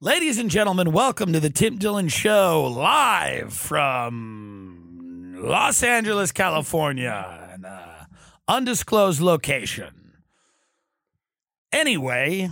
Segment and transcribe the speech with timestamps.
[0.00, 7.64] Ladies and gentlemen, welcome to the Tim Dillon Show live from Los Angeles, California, an
[7.64, 8.06] uh,
[8.48, 10.18] undisclosed location.
[11.72, 12.50] Anyway,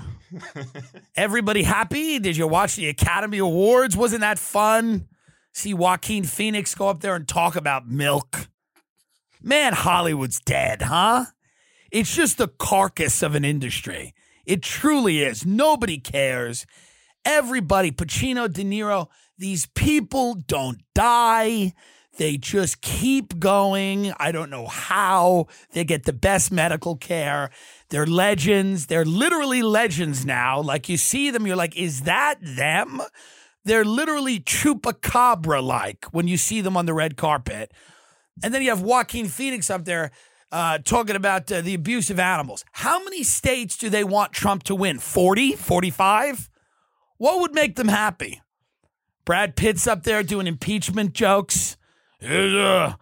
[1.16, 2.20] everybody happy?
[2.20, 3.97] Did you watch the Academy Awards?
[3.97, 5.09] Wasn't that fun?
[5.52, 8.48] See Joaquin Phoenix go up there and talk about milk.
[9.42, 11.27] Man, Hollywood's dead, huh?
[11.91, 14.14] It's just the carcass of an industry.
[14.47, 15.45] It truly is.
[15.45, 16.66] Nobody cares.
[17.25, 19.09] Everybody, Pacino, De Niro,
[19.39, 21.73] these people don't die.
[22.19, 24.12] They just keep going.
[24.19, 25.47] I don't know how.
[25.73, 27.51] They get the best medical care.
[27.89, 28.87] They're legends.
[28.87, 30.61] They're literally legends now.
[30.61, 33.01] Like you see them, you're like, is that them?
[33.64, 37.73] They're literally chupacabra like when you see them on the red carpet.
[38.42, 40.11] And then you have Joaquin Phoenix up there
[40.51, 42.64] uh, talking about uh, the abuse of animals.
[42.73, 44.98] How many states do they want Trump to win?
[44.98, 46.51] 40, 45?
[47.23, 48.42] What would make them happy?
[49.25, 51.77] Brad Pitt's up there doing impeachment jokes.
[52.20, 52.95] Uh,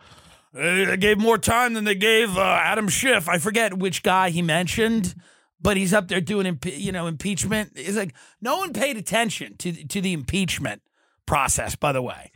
[0.53, 3.31] they gave more time than they gave uh, Adam Schiff.
[3.31, 5.15] I forget which guy he mentioned,
[5.59, 7.73] but he's up there doing you know impeachment.
[7.77, 8.13] It's like
[8.43, 10.83] no one paid attention to to the impeachment
[11.25, 11.75] process.
[11.75, 12.31] By the way,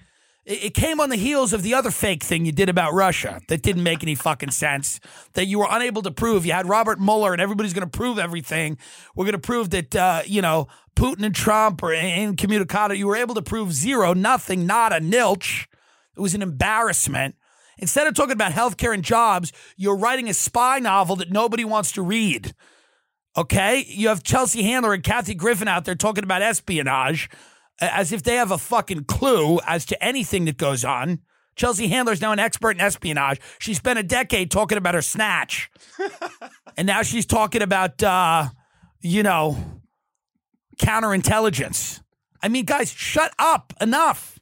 [0.46, 3.62] it, came on the heels of the other fake thing you did about Russia that
[3.62, 5.00] didn't make any fucking sense.
[5.32, 6.44] That you were unable to prove.
[6.44, 8.78] You had Robert Mueller, and everybody's going to prove everything.
[9.14, 12.96] We're going to prove that uh, you know Putin and Trump or incommunicado.
[12.96, 15.66] You were able to prove zero, nothing, not a nilch.
[16.16, 17.36] It was an embarrassment.
[17.78, 21.90] Instead of talking about healthcare and jobs, you're writing a spy novel that nobody wants
[21.92, 22.54] to read.
[23.36, 23.84] Okay?
[23.88, 27.28] You have Chelsea Handler and Kathy Griffin out there talking about espionage
[27.80, 31.20] as if they have a fucking clue as to anything that goes on.
[31.56, 33.40] Chelsea Handler's now an expert in espionage.
[33.58, 35.70] She spent a decade talking about her snatch.
[36.76, 38.48] and now she's talking about, uh,
[39.00, 39.56] you know,
[40.80, 42.00] counterintelligence.
[42.42, 43.72] I mean, guys, shut up.
[43.80, 44.40] Enough.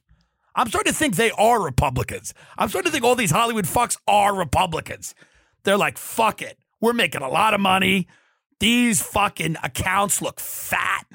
[0.55, 2.33] I'm starting to think they are Republicans.
[2.57, 5.15] I'm starting to think all these Hollywood fucks are Republicans.
[5.63, 6.57] They're like, fuck it.
[6.81, 8.07] We're making a lot of money.
[8.59, 11.05] These fucking accounts look fat.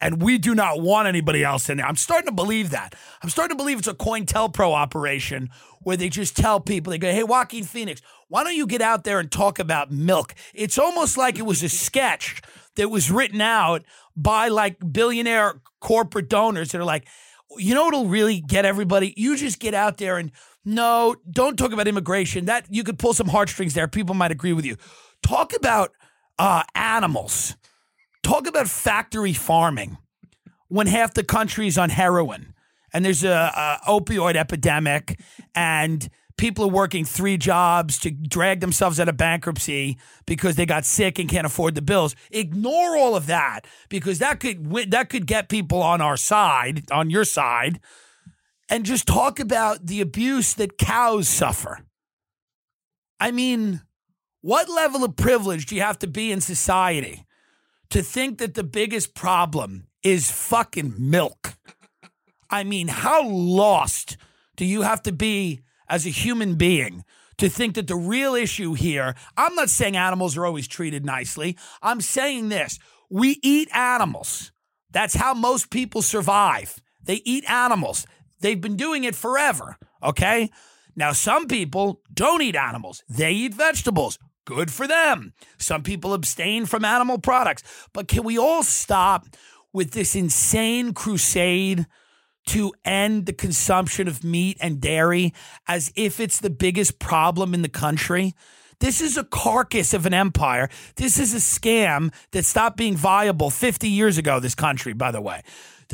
[0.00, 1.86] And we do not want anybody else in there.
[1.86, 2.94] I'm starting to believe that.
[3.22, 5.48] I'm starting to believe it's a COINTELPRO operation
[5.82, 9.04] where they just tell people, they go, hey, Joaquin Phoenix, why don't you get out
[9.04, 10.34] there and talk about milk?
[10.52, 12.42] It's almost like it was a sketch
[12.74, 13.84] that was written out
[14.14, 17.06] by like billionaire corporate donors that are like,
[17.56, 19.14] you know what'll really get everybody?
[19.16, 20.30] You just get out there and
[20.64, 22.46] no, don't talk about immigration.
[22.46, 23.86] That you could pull some heartstrings there.
[23.88, 24.76] People might agree with you.
[25.22, 25.92] Talk about
[26.38, 27.56] uh, animals.
[28.26, 29.98] Talk about factory farming
[30.66, 32.54] when half the country is on heroin
[32.92, 35.20] and there's a, a opioid epidemic
[35.54, 40.84] and people are working three jobs to drag themselves out of bankruptcy because they got
[40.84, 42.16] sick and can't afford the bills.
[42.32, 47.10] Ignore all of that because that could that could get people on our side, on
[47.10, 47.78] your side,
[48.68, 51.78] and just talk about the abuse that cows suffer.
[53.20, 53.82] I mean,
[54.40, 57.22] what level of privilege do you have to be in society
[57.90, 61.54] to think that the biggest problem is fucking milk?
[62.50, 64.16] I mean, how lost
[64.56, 67.04] do you have to be as a human being
[67.38, 71.56] to think that the real issue here, I'm not saying animals are always treated nicely.
[71.82, 72.78] I'm saying this
[73.10, 74.52] we eat animals.
[74.90, 76.80] That's how most people survive.
[77.02, 78.06] They eat animals.
[78.40, 79.76] They've been doing it forever.
[80.02, 80.50] Okay.
[80.96, 84.18] Now, some people don't eat animals, they eat vegetables.
[84.46, 85.34] Good for them.
[85.58, 87.62] Some people abstain from animal products.
[87.92, 89.26] But can we all stop
[89.72, 91.86] with this insane crusade
[92.46, 95.34] to end the consumption of meat and dairy
[95.66, 98.34] as if it's the biggest problem in the country.
[98.78, 100.68] This is a carcass of an empire.
[100.96, 105.20] This is a scam that stopped being viable 50 years ago, this country, by the
[105.20, 105.42] way.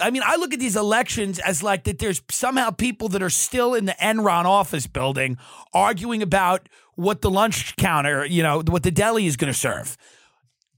[0.00, 3.30] I mean, I look at these elections as like that there's somehow people that are
[3.30, 5.36] still in the Enron office building
[5.74, 9.96] arguing about what the lunch counter, you know, what the deli is going to serve.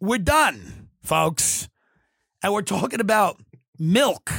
[0.00, 1.68] We're done, folks.
[2.42, 3.40] And we're talking about
[3.78, 4.30] milk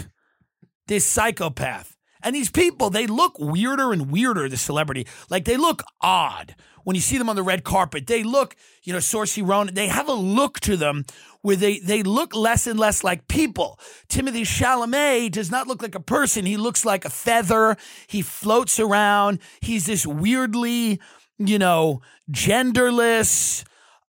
[0.87, 1.95] this psychopath.
[2.21, 5.07] And these people, they look weirder and weirder, the celebrity.
[5.29, 6.55] Like they look odd.
[6.85, 9.87] When you see them on the red carpet, they look, you know, Saoirse Ronan, they
[9.87, 11.03] have a look to them
[11.41, 13.79] where they, they look less and less like people.
[14.07, 16.45] Timothée Chalamet does not look like a person.
[16.45, 17.75] He looks like a feather.
[18.05, 19.39] He floats around.
[19.61, 20.99] He's this weirdly,
[21.39, 22.01] you know,
[22.31, 23.63] genderless,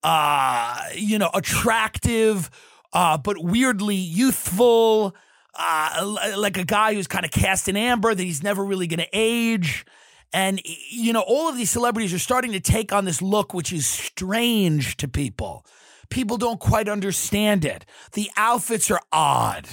[0.04, 2.51] uh, you know, attractive,
[2.92, 5.16] uh, but weirdly youthful,
[5.57, 9.00] uh, like a guy who's kind of cast in amber that he's never really going
[9.00, 9.86] to age.
[10.33, 10.62] And,
[10.92, 13.88] you know, all of these celebrities are starting to take on this look, which is
[13.88, 15.66] strange to people.
[16.10, 17.86] People don't quite understand it.
[18.13, 19.68] The outfits are odd.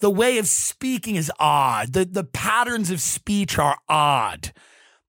[0.00, 1.92] The way of speaking is odd.
[1.92, 4.52] The, the patterns of speech are odd.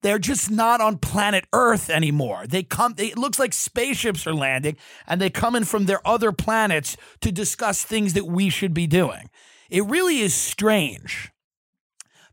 [0.01, 2.45] They're just not on planet Earth anymore.
[2.47, 6.05] They come, they, it looks like spaceships are landing and they come in from their
[6.07, 9.29] other planets to discuss things that we should be doing.
[9.69, 11.31] It really is strange.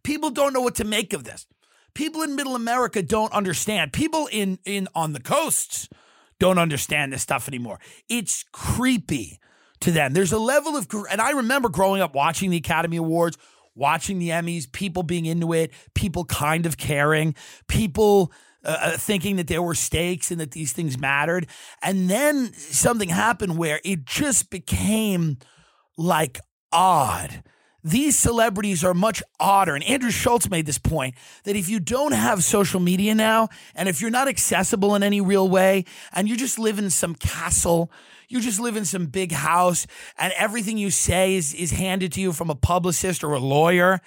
[0.02, 1.46] People don't know what to make of this.
[1.98, 3.92] People in middle America don't understand.
[3.92, 5.88] People in, in on the coasts
[6.38, 7.80] don't understand this stuff anymore.
[8.08, 9.40] It's creepy
[9.80, 10.12] to them.
[10.12, 13.36] There's a level of, and I remember growing up watching the Academy Awards
[13.74, 17.34] watching the Emmys, people being into it, people kind of caring,
[17.66, 18.30] people
[18.64, 21.48] uh, uh, thinking that there were stakes and that these things mattered.
[21.82, 25.38] And then something happened where it just became
[25.96, 26.38] like
[26.70, 27.42] odd.
[27.84, 29.74] These celebrities are much odder.
[29.74, 31.14] And Andrew Schulz made this point
[31.44, 35.20] that if you don't have social media now, and if you're not accessible in any
[35.20, 37.90] real way, and you just live in some castle
[38.28, 39.86] you just live in some big house
[40.18, 44.00] and everything you say is, is handed to you from a publicist or a lawyer.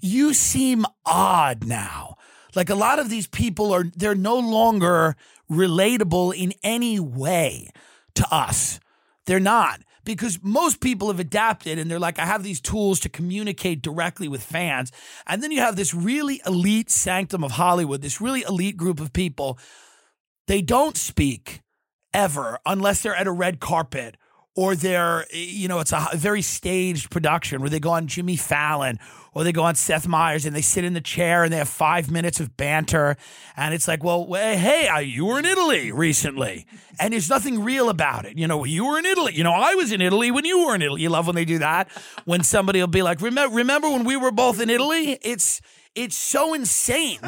[0.00, 2.16] You seem odd now.
[2.56, 5.14] Like a lot of these people are, they're no longer
[5.48, 7.70] relatable in any way
[8.14, 8.80] to us.
[9.26, 9.80] They're not
[10.14, 14.28] because most people have adapted and they're like, I have these tools to communicate directly
[14.28, 14.92] with fans.
[15.26, 19.12] And then you have this really elite sanctum of Hollywood, this really elite group of
[19.12, 19.58] people.
[20.46, 21.62] They don't speak
[22.12, 24.16] ever unless they're at a red carpet
[24.60, 28.98] or they're, you know, it's a very staged production where they go on Jimmy Fallon
[29.32, 31.66] or they go on Seth Meyers and they sit in the chair and they have
[31.66, 33.16] five minutes of banter.
[33.56, 36.66] And it's like, well, hey, you were in Italy recently.
[36.98, 38.36] And there's nothing real about it.
[38.36, 39.32] You know, you were in Italy.
[39.34, 41.00] You know, I was in Italy when you were in Italy.
[41.00, 41.88] You love when they do that.
[42.26, 45.18] When somebody will be like, remember, remember when we were both in Italy?
[45.22, 45.62] It's,
[45.94, 47.20] it's so insane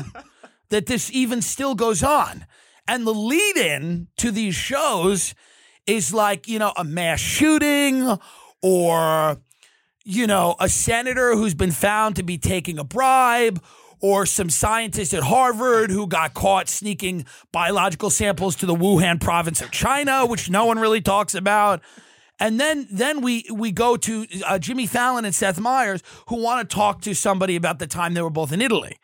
[0.68, 2.44] that this even still goes on.
[2.86, 5.34] And the lead in to these shows
[5.86, 8.18] is like, you know, a mass shooting
[8.62, 9.38] or,
[10.04, 13.62] you know, a senator who's been found to be taking a bribe
[14.00, 19.60] or some scientist at Harvard who got caught sneaking biological samples to the Wuhan province
[19.60, 21.80] of China, which no one really talks about.
[22.40, 26.68] And then, then we we go to uh, Jimmy Fallon and Seth Meyers, who want
[26.68, 28.98] to talk to somebody about the time they were both in Italy.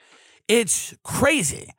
[0.48, 1.70] It's crazy.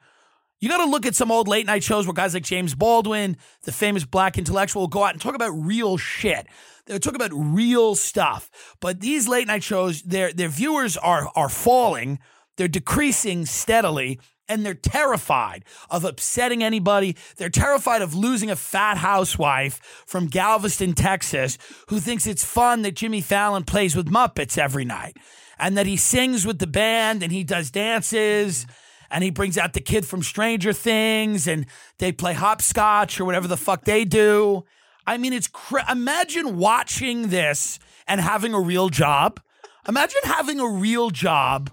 [0.59, 3.37] You got to look at some old late night shows where guys like James Baldwin,
[3.63, 6.47] the famous black intellectual, go out and talk about real shit.
[6.85, 8.75] They talk about real stuff.
[8.81, 12.19] But these late night shows, their their viewers are are falling.
[12.57, 14.19] They're decreasing steadily
[14.49, 17.15] and they're terrified of upsetting anybody.
[17.37, 21.57] They're terrified of losing a fat housewife from Galveston, Texas,
[21.87, 25.15] who thinks it's fun that Jimmy Fallon plays with Muppets every night
[25.57, 28.65] and that he sings with the band and he does dances
[29.11, 31.65] and he brings out the kid from Stranger Things and
[31.97, 34.65] they play hopscotch or whatever the fuck they do.
[35.07, 39.39] I mean, it's cra- imagine watching this and having a real job.
[39.87, 41.71] Imagine having a real job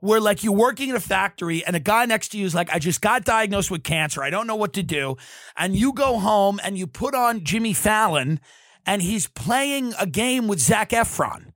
[0.00, 2.72] where like you're working in a factory and a guy next to you is like,
[2.72, 4.22] I just got diagnosed with cancer.
[4.22, 5.16] I don't know what to do.
[5.56, 8.40] And you go home and you put on Jimmy Fallon
[8.86, 11.52] and he's playing a game with Zac Efron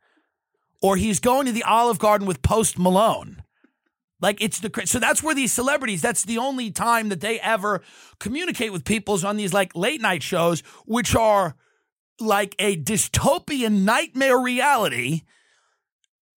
[0.82, 3.41] or he's going to the Olive Garden with Post Malone.
[4.22, 6.00] Like it's the so that's where these celebrities.
[6.00, 7.82] That's the only time that they ever
[8.20, 11.56] communicate with people is on these like late night shows, which are
[12.20, 15.22] like a dystopian nightmare reality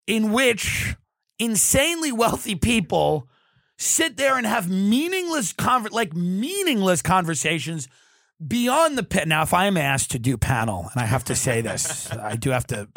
[0.08, 0.96] in which
[1.38, 3.30] insanely wealthy people
[3.78, 7.88] sit there and have meaningless conver- like meaningless conversations
[8.46, 9.28] beyond the pit.
[9.28, 12.36] Now, if I am asked to do panel, and I have to say this, I
[12.36, 12.88] do have to,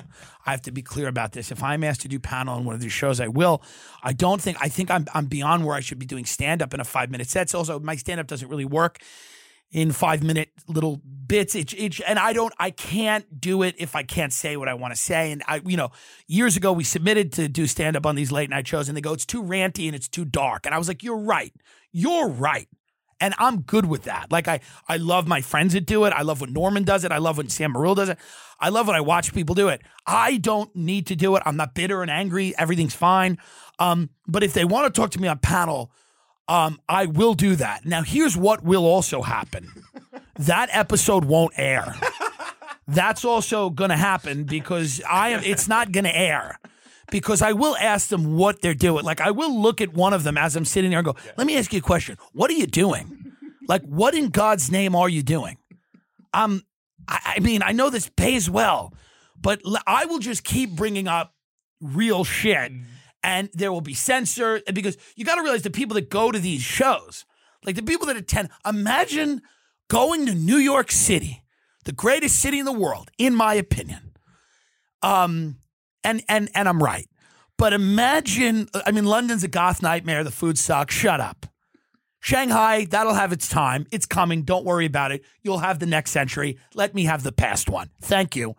[0.49, 1.53] I have to be clear about this.
[1.53, 3.63] If I'm asked to do panel on one of these shows, I will.
[4.03, 6.73] I don't think I think I'm I'm beyond where I should be doing stand up
[6.73, 7.51] in a five minute set.
[7.51, 8.99] So also, my stand up doesn't really work
[9.71, 11.55] in five minute little bits.
[11.55, 14.73] It, it, and I don't, I can't do it if I can't say what I
[14.73, 15.31] want to say.
[15.31, 15.91] And I, you know,
[16.27, 19.03] years ago we submitted to do stand up on these late night shows, and they
[19.03, 20.65] go, it's too ranty and it's too dark.
[20.65, 21.53] And I was like, you're right,
[21.93, 22.69] you're right.
[23.21, 24.31] And I'm good with that.
[24.31, 26.13] Like I, I love my friends that do it.
[26.13, 27.11] I love when Normand does it.
[27.13, 28.19] I love when Sam Morril does it.
[28.61, 29.83] I love when I watch people do it.
[30.07, 31.43] I don't need to do it.
[31.47, 32.57] I'm not bitter and angry.
[32.57, 33.39] Everything's fine.
[33.79, 35.91] Um, but if they want to talk to me on panel,
[36.49, 37.85] Um, I will do that.
[37.85, 39.69] Now, here's what will also happen.
[40.39, 41.95] that episode won't air.
[42.87, 45.43] That's also going to happen because I am.
[45.45, 46.59] It's not going to air
[47.11, 49.05] because I will ask them what they're doing.
[49.05, 51.47] Like I will look at one of them as I'm sitting there and go, "Let
[51.47, 52.17] me ask you a question.
[52.33, 53.33] What are you doing?
[53.67, 55.59] Like what in God's name are you doing?"
[56.35, 56.63] Um,
[57.07, 58.93] I, I mean, I know this pays well,
[59.41, 61.35] but l- I will just keep bringing up
[61.81, 62.73] real shit,
[63.23, 66.39] and there will be censor because you got to realize the people that go to
[66.39, 67.25] these shows,
[67.65, 68.51] like the people that attend.
[68.67, 69.43] Imagine
[69.89, 71.43] going to New York City,
[71.85, 74.13] the greatest city in the world, in my opinion.
[75.03, 75.57] Um,
[76.09, 77.09] and and and I'm right.
[77.59, 80.25] But imagine, I mean, London's a goth nightmare.
[80.25, 80.95] The food sucks.
[80.95, 81.47] Shut up.
[82.21, 83.87] Shanghai, that'll have its time.
[83.93, 84.43] It's coming.
[84.43, 85.23] Don't worry about it.
[85.43, 86.59] You'll have the next century.
[86.75, 87.91] Let me have the past one.
[88.01, 88.55] Thank you.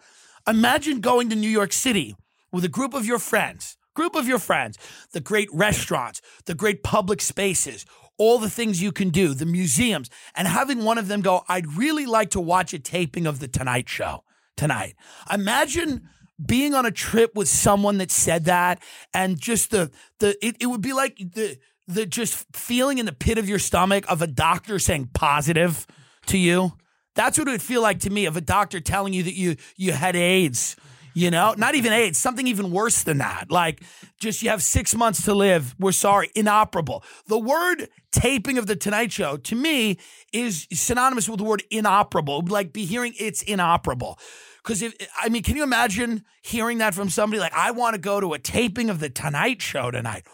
[0.48, 2.16] Imagine going to New York City
[2.52, 4.78] with a group of your friends, group of your friends,
[5.12, 7.86] the great restaurants, the great public spaces,
[8.18, 11.78] all the things you can do, the museums, and having one of them go, I'd
[11.78, 14.24] really like to watch a taping of The Tonight Show
[14.60, 14.96] tonight.
[15.34, 16.10] Imagine
[16.44, 18.82] being on a trip with someone that said that
[19.14, 23.12] and just the the it, it would be like the the just feeling in the
[23.12, 25.88] pit of your stomach of a doctor saying positive
[26.28, 26.74] to you.
[27.16, 29.56] That's what it would feel like to me of a doctor telling you that you
[29.76, 30.76] you had AIDS.
[31.16, 33.52] You know, not even AIDS, something even worse than that.
[33.52, 33.82] Like,
[34.20, 35.76] just you have six months to live.
[35.80, 37.04] We're sorry, inoperable.
[37.26, 39.98] The word taping of the Tonight Show to me
[40.32, 42.44] is synonymous with the word inoperable.
[42.48, 44.20] Like, be hearing it's inoperable.
[44.64, 48.00] Because if I mean, can you imagine hearing that from somebody like, I want to
[48.00, 50.26] go to a taping of the Tonight Show tonight?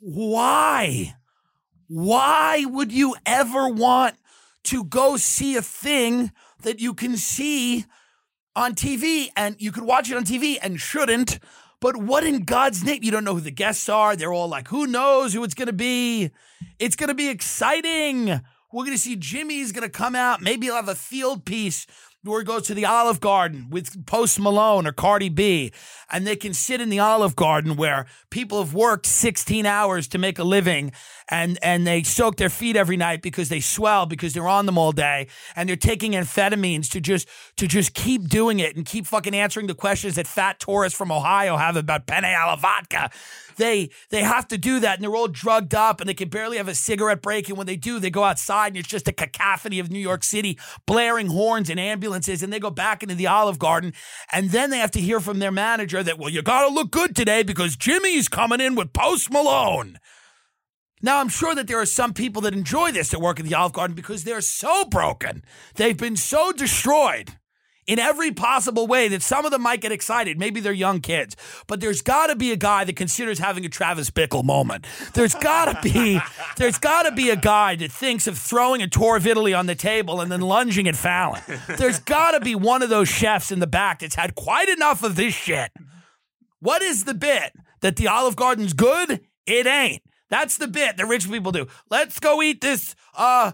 [0.00, 1.14] Why?
[1.88, 4.16] Why would you ever want
[4.64, 6.32] to go see a thing
[6.62, 7.86] that you can see
[8.54, 11.38] on TV and you could watch it on TV and shouldn't?
[11.80, 13.02] But what in God's name?
[13.02, 14.16] You don't know who the guests are.
[14.16, 16.30] They're all like, who knows who it's going to be?
[16.78, 18.40] It's going to be exciting.
[18.72, 20.42] We're going to see Jimmy's going to come out.
[20.42, 21.86] Maybe he'll have a field piece
[22.36, 25.72] he goes to the Olive Garden with Post Malone or Cardi B,
[26.10, 30.18] and they can sit in the Olive Garden where people have worked 16 hours to
[30.18, 30.92] make a living
[31.28, 34.78] and, and they soak their feet every night because they swell because they're on them
[34.78, 39.06] all day and they're taking amphetamines to just to just keep doing it and keep
[39.06, 43.10] fucking answering the questions that fat tourists from Ohio have about penne alla vodka.
[43.56, 46.56] They they have to do that and they're all drugged up and they can barely
[46.56, 47.48] have a cigarette break.
[47.48, 50.24] And when they do, they go outside and it's just a cacophony of New York
[50.24, 52.42] City blaring horns and ambulances.
[52.42, 53.92] And they go back into the Olive Garden.
[54.32, 57.14] And then they have to hear from their manager that, well, you gotta look good
[57.14, 59.98] today because Jimmy's coming in with Post Malone.
[61.02, 63.54] Now, I'm sure that there are some people that enjoy this that work at the
[63.54, 65.44] Olive Garden because they're so broken.
[65.74, 67.32] They've been so destroyed
[67.88, 70.38] in every possible way that some of them might get excited.
[70.38, 71.34] Maybe they're young kids,
[71.66, 74.86] but there's got to be a guy that considers having a Travis Bickle moment.
[75.14, 76.20] There's got to be,
[76.58, 79.66] there's got to be a guy that thinks of throwing a tour of Italy on
[79.66, 81.40] the table and then lunging at Fallon.
[81.78, 85.02] There's got to be one of those chefs in the back that's had quite enough
[85.02, 85.72] of this shit.
[86.60, 89.20] What is the bit that the Olive Garden's good?
[89.46, 90.02] It ain't.
[90.30, 91.66] That's the bit that rich people do.
[91.90, 93.52] Let's go eat this uh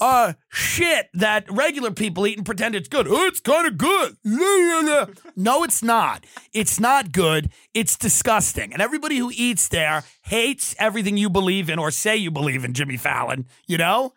[0.00, 3.06] uh shit that regular people eat and pretend it's good.
[3.08, 4.16] Oh, it's kind of good.
[4.24, 6.24] no, it's not.
[6.52, 7.50] It's not good.
[7.74, 8.72] It's disgusting.
[8.72, 12.72] And everybody who eats there hates everything you believe in or say you believe in,
[12.72, 13.46] Jimmy Fallon.
[13.66, 14.14] You know?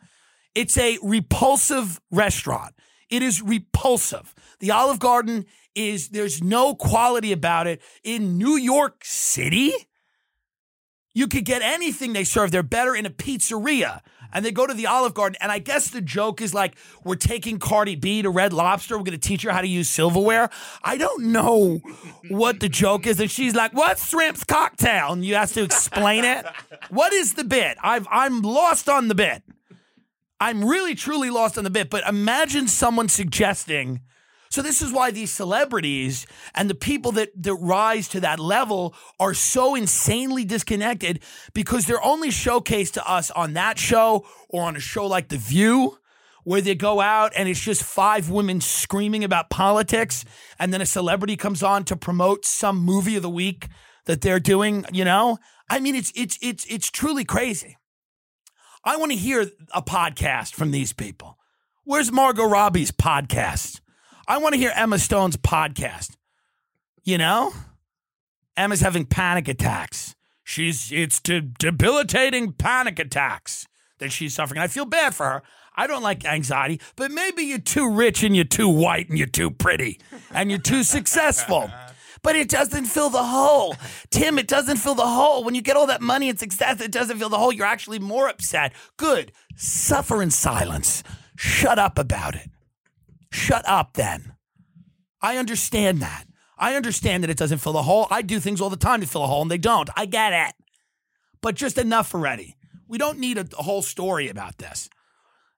[0.56, 2.76] It's a repulsive restaurant.
[3.10, 4.34] It is repulsive.
[4.60, 5.46] The Olive Garden
[5.76, 7.82] is, there's no quality about it.
[8.04, 9.74] In New York City,
[11.14, 12.52] you could get anything they serve.
[12.52, 14.02] They're better in a pizzeria.
[14.36, 15.38] And they go to the Olive Garden.
[15.42, 18.98] And I guess the joke is like, we're taking Cardi B to Red Lobster.
[18.98, 20.50] We're going to teach her how to use silverware.
[20.84, 21.82] I don't know
[22.30, 23.20] what the joke is.
[23.20, 25.14] And she's like, what's shrimp's cocktail?
[25.14, 26.48] And you have to explain it.
[26.90, 27.78] What is the bit?
[27.84, 29.44] I've, I'm lost on the bit.
[30.40, 31.92] I'm really, truly lost on the bit.
[31.92, 34.02] But imagine someone suggesting
[34.54, 38.94] so this is why these celebrities and the people that, that rise to that level
[39.20, 41.24] are so insanely disconnected
[41.56, 45.40] because they're only showcased to us on that show or on a show like The
[45.40, 45.98] View
[46.44, 50.24] where they go out and it's just five women screaming about politics
[50.60, 53.70] and then a celebrity comes on to promote some movie of the week
[54.06, 55.40] that they're doing, you know?
[55.68, 57.76] I mean it's it's it's it's truly crazy.
[58.86, 61.40] I want to hear a podcast from these people.
[61.86, 63.80] Where's Margot Robbie's podcast?
[64.28, 66.16] I want to hear Emma Stone's podcast.
[67.04, 67.54] You know?
[68.56, 70.16] Emma's having panic attacks.
[70.44, 73.68] She's it's de- debilitating panic attacks
[74.00, 74.60] that she's suffering.
[74.60, 75.44] I feel bad for her.
[75.76, 79.26] I don't like anxiety, but maybe you're too rich and you're too white and you're
[79.28, 80.00] too pretty
[80.32, 81.72] and you're too successful.
[82.22, 83.76] but it doesn't fill the hole.
[84.12, 85.44] Tim, it doesn't fill the hole.
[85.44, 87.52] When you get all that money and success, it doesn't fill the hole.
[87.52, 88.74] You're actually more upset.
[88.98, 89.32] Good.
[89.56, 91.04] Suffer in silence.
[91.36, 92.50] Shut up about it.
[93.34, 94.36] Shut up then.
[95.20, 96.26] I understand that.
[96.56, 98.08] I understand that it doesn't fill the hole.
[98.12, 99.90] I do things all the time to fill a hole and they don't.
[99.98, 100.56] I get it.
[101.42, 102.56] But just enough already.
[102.88, 104.88] We don't need a, a whole story about this.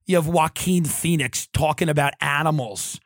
[0.05, 3.00] You have Joaquin Phoenix talking about animals.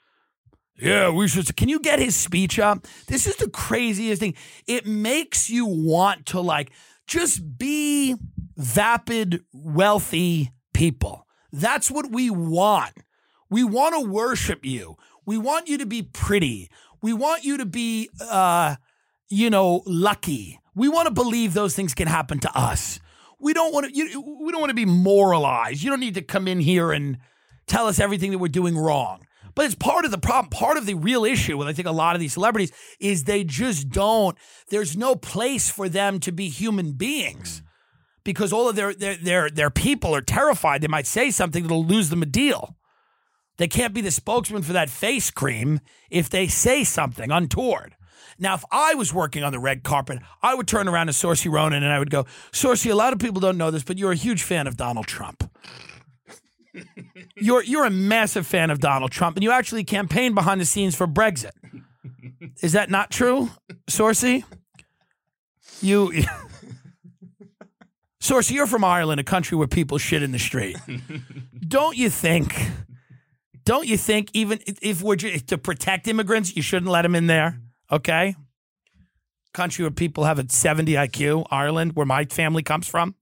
[0.77, 1.55] Yeah, we should.
[1.57, 2.85] Can you get his speech up?
[3.07, 4.35] This is the craziest thing.
[4.67, 6.71] It makes you want to like
[7.07, 8.15] just be
[8.55, 11.25] vapid, wealthy people.
[11.51, 12.93] That's what we want.
[13.49, 14.95] We want to worship you.
[15.25, 16.69] We want you to be pretty.
[17.01, 18.75] We want you to be, uh,
[19.29, 20.59] you know, lucky.
[20.75, 22.99] We want to believe those things can happen to us.
[23.39, 23.95] We don't want to.
[23.95, 25.81] You, we don't want to be moralized.
[25.81, 27.17] You don't need to come in here and
[27.67, 29.25] tell us everything that we're doing wrong.
[29.55, 30.49] But it's part of the problem.
[30.49, 33.43] Part of the real issue with I think a lot of these celebrities is they
[33.43, 34.37] just don't.
[34.69, 37.61] There's no place for them to be human beings
[38.23, 41.85] because all of their their their their people are terrified they might say something that'll
[41.85, 42.75] lose them a deal.
[43.59, 47.93] They can't be the spokesman for that face cream if they say something untoward.
[48.39, 51.51] Now, if I was working on the red carpet, I would turn around to Saoirse
[51.51, 52.23] Ronan and I would go,
[52.53, 55.07] Saoirse, a lot of people don't know this, but you're a huge fan of Donald
[55.07, 55.51] Trump.
[57.35, 60.95] you're you're a massive fan of Donald Trump, and you actually campaigned behind the scenes
[60.95, 61.51] for Brexit.
[62.61, 63.49] Is that not true,
[63.89, 64.45] Saoirse?
[65.81, 66.23] You,
[68.21, 70.77] Saoirse, you're from Ireland, a country where people shit in the street.
[71.67, 72.55] don't you think?
[73.65, 77.59] Don't you think even if we're to protect immigrants, you shouldn't let them in there?
[77.91, 78.35] Okay.
[79.53, 83.15] Country where people have a 70 IQ, Ireland, where my family comes from.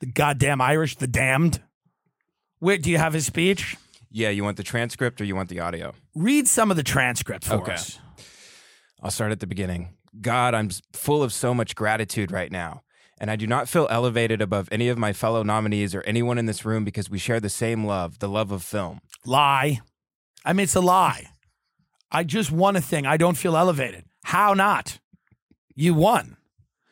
[0.00, 1.62] The goddamn Irish, the damned.
[2.58, 3.76] Where do you have his speech?
[4.10, 5.92] Yeah, you want the transcript or you want the audio?
[6.14, 7.72] Read some of the transcript for Okay.
[7.74, 7.98] us.
[9.02, 9.96] I'll start at the beginning.
[10.20, 12.83] God, I'm full of so much gratitude right now.
[13.18, 16.46] And I do not feel elevated above any of my fellow nominees or anyone in
[16.46, 19.00] this room because we share the same love, the love of film.
[19.24, 19.80] Lie.
[20.44, 21.26] I mean, it's a lie.
[22.10, 23.06] I just won a thing.
[23.06, 24.04] I don't feel elevated.
[24.24, 24.98] How not?
[25.74, 26.36] You won.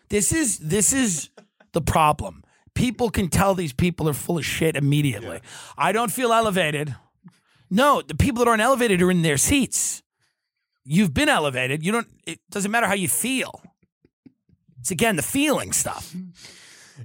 [0.09, 1.31] This is this is
[1.73, 2.43] the problem.
[2.75, 5.41] People can tell these people are full of shit immediately.
[5.77, 6.95] I don't feel elevated.
[7.71, 10.03] No, the people that aren't elevated are in their seats.
[10.85, 11.85] You've been elevated.
[11.85, 12.09] You don't.
[12.27, 13.63] It doesn't matter how you feel.
[14.83, 16.15] It's again the feeling stuff.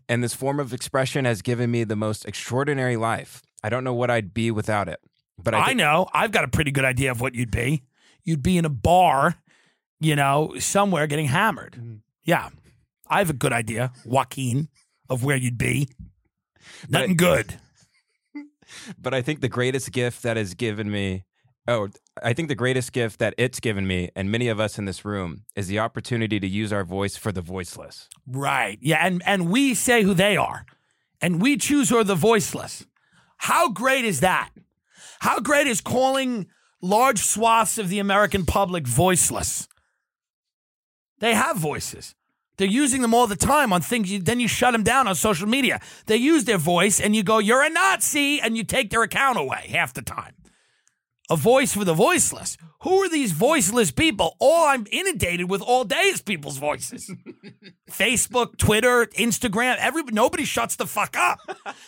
[0.09, 3.41] And this form of expression has given me the most extraordinary life.
[3.63, 4.99] I don't know what I'd be without it.
[5.41, 6.07] But I, I know.
[6.13, 7.83] I've got a pretty good idea of what you'd be.
[8.23, 9.35] You'd be in a bar,
[10.01, 11.77] you know, somewhere getting hammered.
[11.81, 12.01] Mm.
[12.25, 12.49] Yeah.
[13.09, 14.67] I have a good idea, Joaquin,
[15.09, 15.87] of where you'd be.
[16.89, 17.55] Nothing good.
[19.01, 21.23] but I think the greatest gift that has given me,
[21.67, 21.89] oh,
[22.23, 25.05] I think the greatest gift that it's given me, and many of us in this
[25.05, 28.09] room, is the opportunity to use our voice for the voiceless.
[28.25, 28.79] Right.
[28.81, 29.05] Yeah.
[29.05, 30.65] And and we say who they are.
[31.21, 32.85] And we choose who are the voiceless.
[33.37, 34.49] How great is that?
[35.19, 36.47] How great is calling
[36.81, 39.67] large swaths of the American public voiceless?
[41.19, 42.13] They have voices.
[42.57, 44.11] They're using them all the time on things.
[44.11, 45.79] You, then you shut them down on social media.
[46.07, 49.37] They use their voice and you go, you're a Nazi, and you take their account
[49.37, 50.33] away half the time.
[51.29, 52.57] A voice for the voiceless.
[52.83, 54.37] Who are these voiceless people?
[54.39, 57.11] All I'm inundated with all day is people's voices.
[57.91, 61.39] Facebook, Twitter, Instagram, every nobody shuts the fuck up.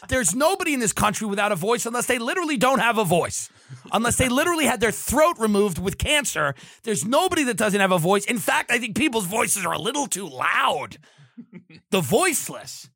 [0.09, 3.49] There's nobody in this country without a voice unless they literally don't have a voice.
[3.93, 7.97] Unless they literally had their throat removed with cancer, there's nobody that doesn't have a
[7.97, 8.25] voice.
[8.25, 10.97] In fact, I think people's voices are a little too loud.
[11.91, 12.89] The voiceless.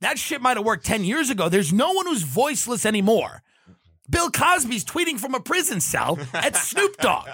[0.00, 1.50] That shit might have worked 10 years ago.
[1.50, 3.42] There's no one who's voiceless anymore.
[4.10, 7.28] Bill Cosby's tweeting from a prison cell at Snoop Dogg.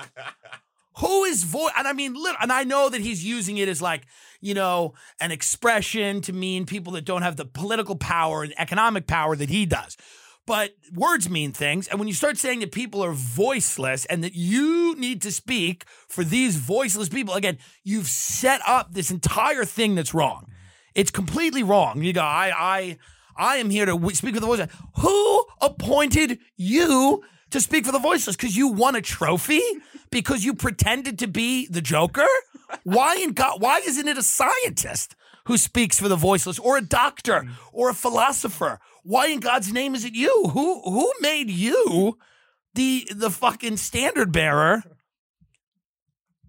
[0.98, 1.72] Who is voice?
[1.76, 4.06] And I mean, lit- and I know that he's using it as like,
[4.40, 9.06] you know, an expression to mean people that don't have the political power and economic
[9.06, 9.96] power that he does.
[10.46, 11.88] But words mean things.
[11.88, 15.84] And when you start saying that people are voiceless and that you need to speak
[16.08, 20.46] for these voiceless people, again, you've set up this entire thing that's wrong.
[20.94, 22.02] It's completely wrong.
[22.02, 22.98] You go, I, I,
[23.38, 24.70] I am here to speak for the voiceless.
[24.99, 28.37] Who appointed you to speak for the voiceless?
[28.37, 29.62] Because you won a trophy?
[30.11, 32.27] Because you pretended to be the Joker?
[32.85, 33.61] Why in God?
[33.61, 35.14] Why isn't it a scientist
[35.46, 38.81] who speaks for the voiceless, or a doctor, or a philosopher?
[39.05, 40.51] Why in God's name is it you?
[40.53, 42.18] Who who made you
[42.75, 44.83] the the fucking standard bearer?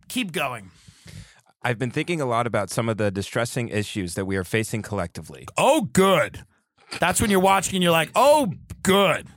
[0.07, 0.71] Keep going.
[1.61, 4.81] I've been thinking a lot about some of the distressing issues that we are facing
[4.81, 5.45] collectively.
[5.57, 6.45] Oh, good.
[6.99, 8.51] That's when you're watching and you're like, oh,
[8.83, 9.27] good.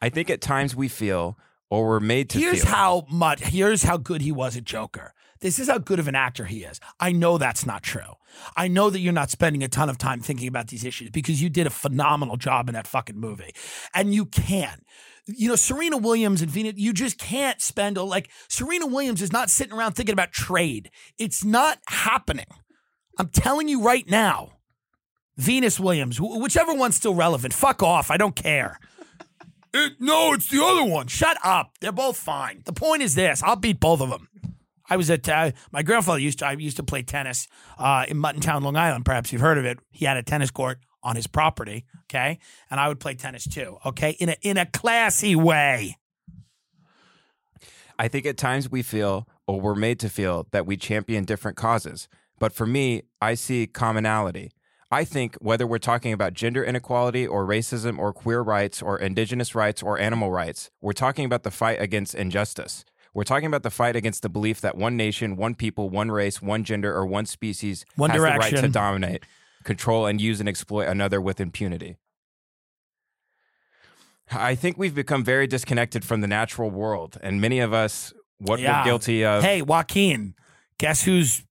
[0.00, 1.38] I think at times we feel,
[1.70, 2.72] or we're made to feel Here's feel.
[2.72, 3.40] how much.
[3.40, 5.14] Here's how good he was at Joker.
[5.40, 6.80] this is how good of an actor he is.
[7.00, 8.14] I know that's not true.
[8.56, 11.42] I know that you're not spending a ton of time thinking about these issues because
[11.42, 13.52] you did a phenomenal job in that fucking movie.
[13.94, 14.80] And you can.
[15.26, 19.32] You know, Serena Williams and Venus, you just can't spend a, like Serena Williams is
[19.32, 20.90] not sitting around thinking about trade.
[21.18, 22.46] It's not happening.
[23.18, 24.52] I'm telling you right now.
[25.36, 28.10] Venus Williams, wh- whichever one's still relevant, fuck off.
[28.10, 28.78] I don't care.
[29.74, 31.06] It, no, it's the other one.
[31.06, 31.78] Shut up.
[31.80, 32.62] They're both fine.
[32.66, 34.28] The point is this: I'll beat both of them.
[34.90, 38.18] I was at uh, my grandfather used to I used to play tennis uh, in
[38.18, 39.06] Muttontown, Long Island.
[39.06, 39.78] Perhaps you've heard of it.
[39.90, 41.86] He had a tennis court on his property.
[42.04, 42.38] Okay,
[42.70, 43.78] and I would play tennis too.
[43.86, 45.96] Okay, in a in a classy way.
[47.98, 51.56] I think at times we feel, or we're made to feel, that we champion different
[51.56, 52.08] causes.
[52.38, 54.50] But for me, I see commonality.
[54.92, 59.54] I think whether we're talking about gender inequality or racism or queer rights or indigenous
[59.54, 62.84] rights or animal rights, we're talking about the fight against injustice.
[63.14, 66.42] We're talking about the fight against the belief that one nation, one people, one race,
[66.42, 69.24] one gender, or one species One has the right to dominate,
[69.64, 71.96] control, and use and exploit another with impunity.
[74.30, 78.60] I think we've become very disconnected from the natural world, and many of us, what
[78.60, 78.80] Yeah.
[78.80, 79.42] we're guilty of.
[79.42, 80.34] Hey, Joaquin,
[80.78, 81.44] guess who's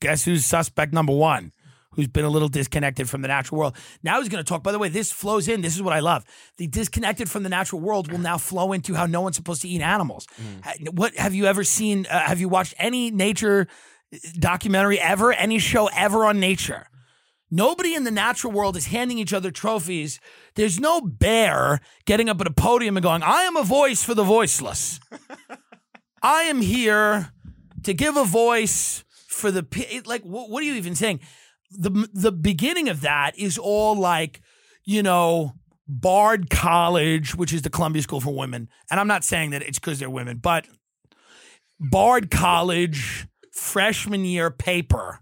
[0.00, 1.52] guess who's suspect number one?
[1.96, 3.76] Who's been a little disconnected from the natural world?
[4.02, 4.62] Now he's going to talk.
[4.62, 5.62] By the way, this flows in.
[5.62, 6.24] This is what I love.
[6.58, 9.68] The disconnected from the natural world will now flow into how no one's supposed to
[9.68, 10.26] eat animals.
[10.62, 12.06] Ha- What have you ever seen?
[12.10, 13.66] Uh, have you watched any nature
[14.38, 15.32] documentary ever?
[15.32, 16.86] Any show ever on nature?
[17.50, 20.20] Nobody in the natural world is handing each other trophies.
[20.56, 24.14] There's no bear getting up at a podium and going, I am a voice for
[24.14, 24.98] the voiceless.
[26.22, 27.30] I am here
[27.84, 29.64] to give a voice for the
[30.06, 30.22] like.
[30.22, 31.20] What are you even saying?
[31.70, 34.40] The The beginning of that is all like,
[34.84, 35.54] you know,
[35.88, 39.78] Bard College, which is the Columbia School for Women, and I'm not saying that it's
[39.78, 40.66] because they're women, but
[41.78, 45.20] Bard College freshman year paper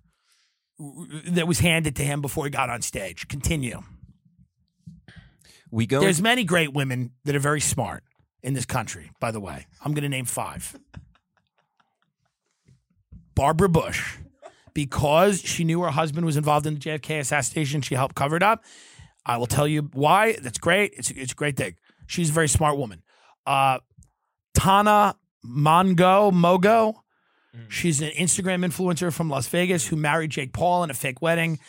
[1.27, 3.29] that was handed to him before he got on stage.
[3.29, 3.83] Continue.
[5.71, 6.01] we go.
[6.01, 8.03] There's many great women that are very smart
[8.43, 9.67] in this country, by the way.
[9.85, 10.77] I'm going to name five.
[13.35, 14.19] Barbara Bush,
[14.75, 18.43] because she knew her husband was involved in the JFK assassination, she helped cover it
[18.43, 18.65] up.
[19.25, 20.37] I will tell you why.
[20.43, 20.93] That's great.
[20.97, 21.77] It's, it's a great thing.
[22.07, 23.03] She's a very smart woman.
[23.47, 23.79] Uh,
[24.55, 26.95] Tana Mongo Mogo.
[27.69, 31.61] She's an Instagram influencer from Las Vegas who married Jake Paul in a fake wedding.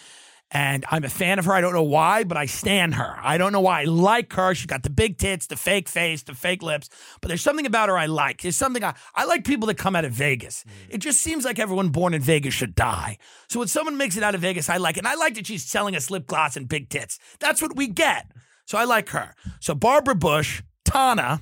[0.56, 1.54] And I'm a fan of her.
[1.54, 3.20] I don't know why, but I stand her.
[3.22, 3.82] I don't know why.
[3.82, 4.56] I like her.
[4.56, 6.90] She's got the big tits, the fake face, the fake lips.
[7.20, 8.42] But there's something about her I like.
[8.42, 10.64] There's something I, I like people that come out of Vegas.
[10.90, 13.18] It just seems like everyone born in Vegas should die.
[13.50, 15.00] So when someone makes it out of Vegas, I like it.
[15.00, 17.20] And I like that she's selling us lip gloss and big tits.
[17.42, 18.32] That's what we get.
[18.64, 19.36] So I like her.
[19.60, 21.42] So Barbara Bush, Tana,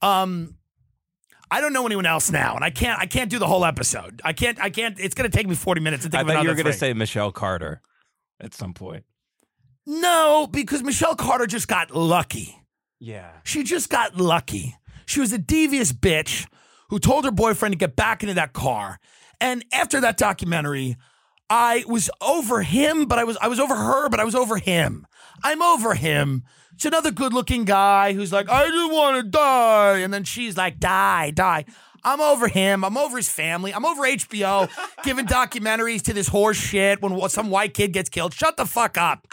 [0.00, 0.54] um,
[1.50, 2.98] I don't know anyone else now, and I can't.
[2.98, 4.22] I can't do the whole episode.
[4.24, 4.58] I can't.
[4.58, 4.98] I can't.
[4.98, 6.64] It's going to take me forty minutes to think I of thought you were going
[6.64, 7.82] to say Michelle Carter
[8.42, 9.04] at some point.
[9.86, 12.58] no, because Michelle Carter just got lucky.
[13.00, 13.30] Yeah.
[13.44, 14.76] She just got lucky.
[15.06, 16.46] She was a devious bitch
[16.90, 19.00] who told her boyfriend to get back into that car.
[19.40, 20.96] And after that documentary,
[21.50, 24.56] I was over him, but I was I was over her, but I was over
[24.58, 25.06] him.
[25.42, 26.44] I'm over him.
[26.74, 30.78] It's another good-looking guy who's like, I just want to die, and then she's like,
[30.78, 31.64] die, die.
[32.04, 32.84] I'm over him.
[32.84, 33.72] I'm over his family.
[33.72, 34.68] I'm over HBO
[35.04, 38.34] giving documentaries to this horse shit when some white kid gets killed.
[38.34, 39.26] Shut the fuck up.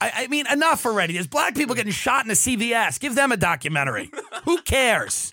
[0.00, 1.12] I, I mean, enough already.
[1.12, 2.98] There's black people getting shot in a CVS.
[2.98, 4.10] Give them a documentary.
[4.44, 5.32] Who cares?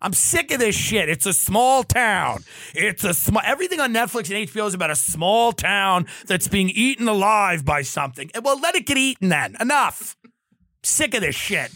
[0.00, 1.08] I'm sick of this shit.
[1.08, 2.44] It's a small town.
[2.74, 3.42] It's a small.
[3.44, 7.82] Everything on Netflix and HBO is about a small town that's being eaten alive by
[7.82, 8.30] something.
[8.34, 9.56] Eh, Well, let it get eaten then.
[9.60, 10.16] Enough.
[10.82, 11.70] Sick of this shit.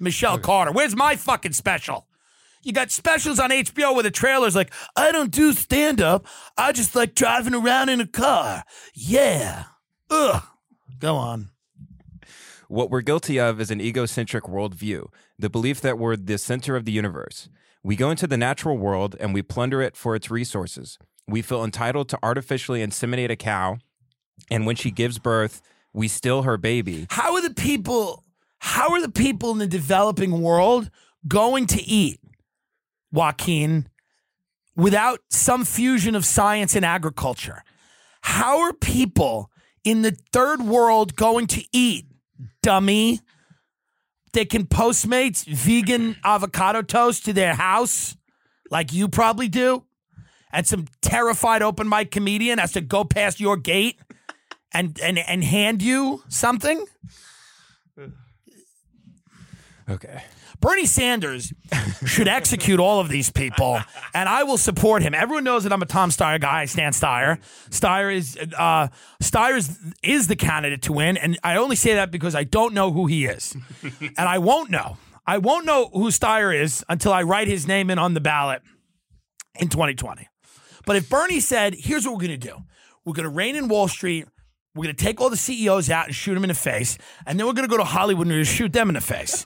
[0.00, 0.72] Michelle Carter.
[0.72, 2.06] Where's my fucking special?
[2.62, 6.26] You got specials on HBO where the trailer's like, I don't do stand up.
[6.58, 8.64] I just like driving around in a car.
[8.94, 9.64] Yeah.
[10.10, 10.42] Ugh.
[10.98, 11.50] Go on.
[12.68, 15.06] What we're guilty of is an egocentric worldview,
[15.38, 17.48] the belief that we're the center of the universe.
[17.82, 20.98] We go into the natural world and we plunder it for its resources.
[21.26, 23.78] We feel entitled to artificially inseminate a cow,
[24.50, 27.06] and when she gives birth, we steal her baby.
[27.10, 28.24] How are the people?
[28.58, 30.90] How are the people in the developing world
[31.26, 32.19] going to eat,
[33.12, 33.88] Joaquin,
[34.76, 37.62] without some fusion of science and agriculture?
[38.22, 39.50] How are people
[39.84, 42.06] in the third world going to eat,
[42.62, 43.20] dummy?
[44.32, 48.16] They can Postmates vegan avocado toast to their house,
[48.70, 49.84] like you probably do,
[50.52, 53.98] and some terrified open mic comedian has to go past your gate
[54.72, 56.84] and and and hand you something.
[59.88, 60.22] Okay.
[60.60, 61.52] Bernie Sanders
[62.04, 63.80] should execute all of these people,
[64.14, 65.14] and I will support him.
[65.14, 66.60] Everyone knows that I'm a Tom Steyer guy.
[66.60, 67.38] I stand Steyer.
[67.70, 68.88] Steyer is uh,
[69.22, 72.74] Steyer is, is the candidate to win, and I only say that because I don't
[72.74, 74.98] know who he is, and I won't know.
[75.26, 78.62] I won't know who Steyer is until I write his name in on the ballot
[79.58, 80.28] in 2020.
[80.84, 82.56] But if Bernie said, "Here's what we're going to do,"
[83.06, 84.26] we're going to reign in Wall Street.
[84.74, 87.38] We're going to take all the CEOs out and shoot them in the face, and
[87.38, 89.44] then we're going to go to Hollywood and shoot them in the face.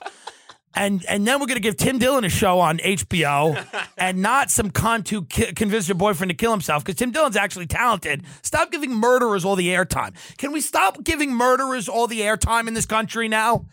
[0.75, 3.65] And and then we're going to give Tim Dillon a show on HBO
[3.97, 7.37] and not some cunt who ki- convinced your boyfriend to kill himself because Tim Dillon's
[7.37, 8.23] actually talented.
[8.41, 10.13] Stop giving murderers all the airtime.
[10.37, 13.65] Can we stop giving murderers all the airtime in this country now?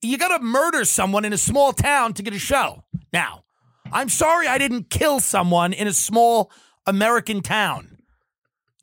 [0.00, 2.84] You got to murder someone in a small town to get a show.
[3.12, 3.44] Now,
[3.90, 6.52] I'm sorry I didn't kill someone in a small
[6.86, 7.98] American town.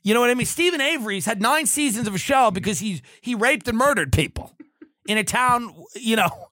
[0.03, 0.47] You know what I mean?
[0.47, 4.55] Steven Avery's had nine seasons of a show because he's he raped and murdered people
[5.05, 6.47] in a town, you know,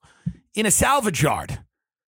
[0.54, 1.60] in a salvage yard.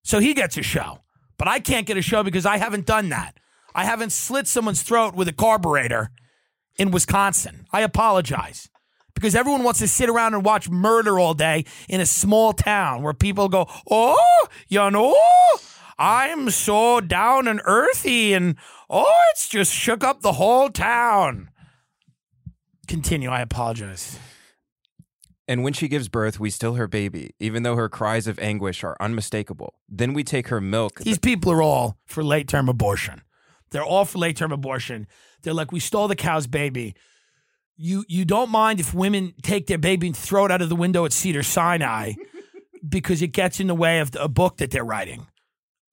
[0.02, 1.00] So he gets a show.
[1.38, 3.38] But I can't get a show because I haven't done that.
[3.74, 6.10] I haven't slit someone's throat with a carburetor
[6.78, 7.66] in Wisconsin.
[7.72, 8.68] I apologize.
[9.14, 13.02] Because everyone wants to sit around and watch murder all day in a small town
[13.02, 15.16] where people go, Oh, you know,
[15.98, 18.56] I'm so down and earthy and
[18.90, 21.50] oh, it's just shook up the whole town.
[22.86, 23.30] Continue.
[23.30, 24.18] I apologize.
[25.48, 28.82] And when she gives birth, we still her baby, even though her cries of anguish
[28.82, 29.74] are unmistakable.
[29.88, 30.98] Then we take her milk.
[30.98, 33.22] These people are all for late term abortion.
[33.70, 35.06] They're all for late term abortion.
[35.42, 36.94] They're like, we stole the cow's baby.
[37.76, 40.76] You you don't mind if women take their baby and throw it out of the
[40.76, 42.14] window at Cedar Sinai
[42.88, 45.26] because it gets in the way of the, a book that they're writing.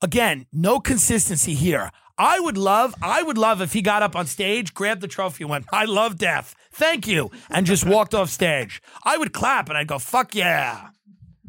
[0.01, 1.91] Again, no consistency here.
[2.17, 5.43] I would love, I would love if he got up on stage, grabbed the trophy,
[5.43, 8.81] and went, "I love death, thank you," and just walked off stage.
[9.03, 10.89] I would clap and I'd go, "Fuck yeah,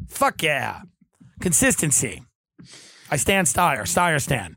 [0.07, 0.81] fuck yeah."
[1.39, 2.23] Consistency.
[3.11, 3.81] I stand Steyer.
[3.81, 4.55] Steyer stand.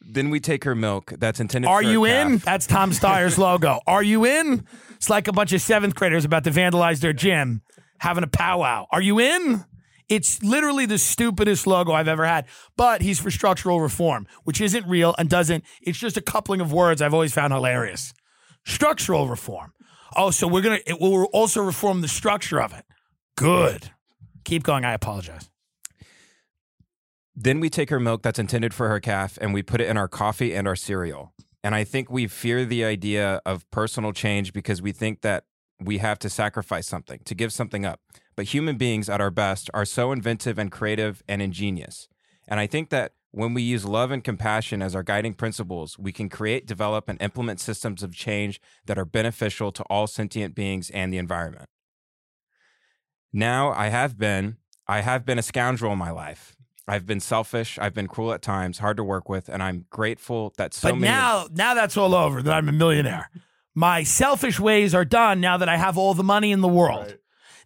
[0.00, 2.38] Then we take her milk that's intended Are you in?
[2.38, 3.80] That's Tom Steyer's logo.
[3.86, 4.64] Are you in?
[4.96, 7.62] It's like a bunch of seventh graders about to vandalize their gym
[7.98, 8.86] having a powwow.
[8.90, 9.64] Are you in?
[10.08, 12.46] It's literally the stupidest logo I've ever had.
[12.76, 16.72] But he's for structural reform, which isn't real and doesn't, it's just a coupling of
[16.72, 18.14] words I've always found hilarious.
[18.64, 19.72] Structural reform.
[20.16, 22.84] Oh, so we're going to, it will also reform the structure of it.
[23.36, 23.90] Good.
[24.44, 24.84] Keep going.
[24.84, 25.50] I apologize.
[27.34, 29.96] Then we take her milk that's intended for her calf and we put it in
[29.96, 31.34] our coffee and our cereal.
[31.62, 35.44] And I think we fear the idea of personal change because we think that
[35.80, 38.00] we have to sacrifice something, to give something up.
[38.36, 42.08] But human beings at our best are so inventive and creative and ingenious.
[42.46, 46.12] And I think that when we use love and compassion as our guiding principles, we
[46.12, 50.90] can create, develop, and implement systems of change that are beneficial to all sentient beings
[50.90, 51.68] and the environment.
[53.32, 56.56] Now, I have been, I have been a scoundrel in my life.
[56.88, 57.78] I've been selfish.
[57.78, 60.98] I've been cruel at times, hard to work with, and I'm grateful that so but
[60.98, 61.12] many.
[61.12, 62.42] now, now that's all over.
[62.42, 63.28] That I'm a millionaire.
[63.74, 67.16] My selfish ways are done now that I have all the money in the world.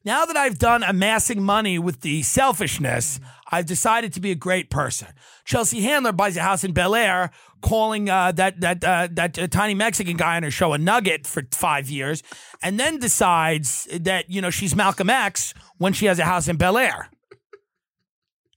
[0.03, 3.21] Now that I've done amassing money with the selfishness,
[3.53, 5.09] I've decided to be a great person.
[5.45, 9.47] Chelsea Handler buys a house in Bel Air, calling uh, that that uh, that uh,
[9.47, 12.23] tiny Mexican guy on her show a nugget for five years,
[12.63, 16.57] and then decides that you know she's Malcolm X when she has a house in
[16.57, 17.11] Bel Air.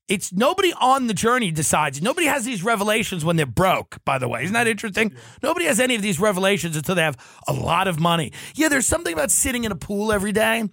[0.10, 2.02] It's nobody on the journey decides.
[2.02, 4.44] Nobody has these revelations when they're broke, by the way.
[4.44, 5.16] Isn't that interesting?
[5.42, 8.34] Nobody has any of these revelations until they have a lot of money.
[8.54, 10.68] Yeah, there's something about sitting in a pool every day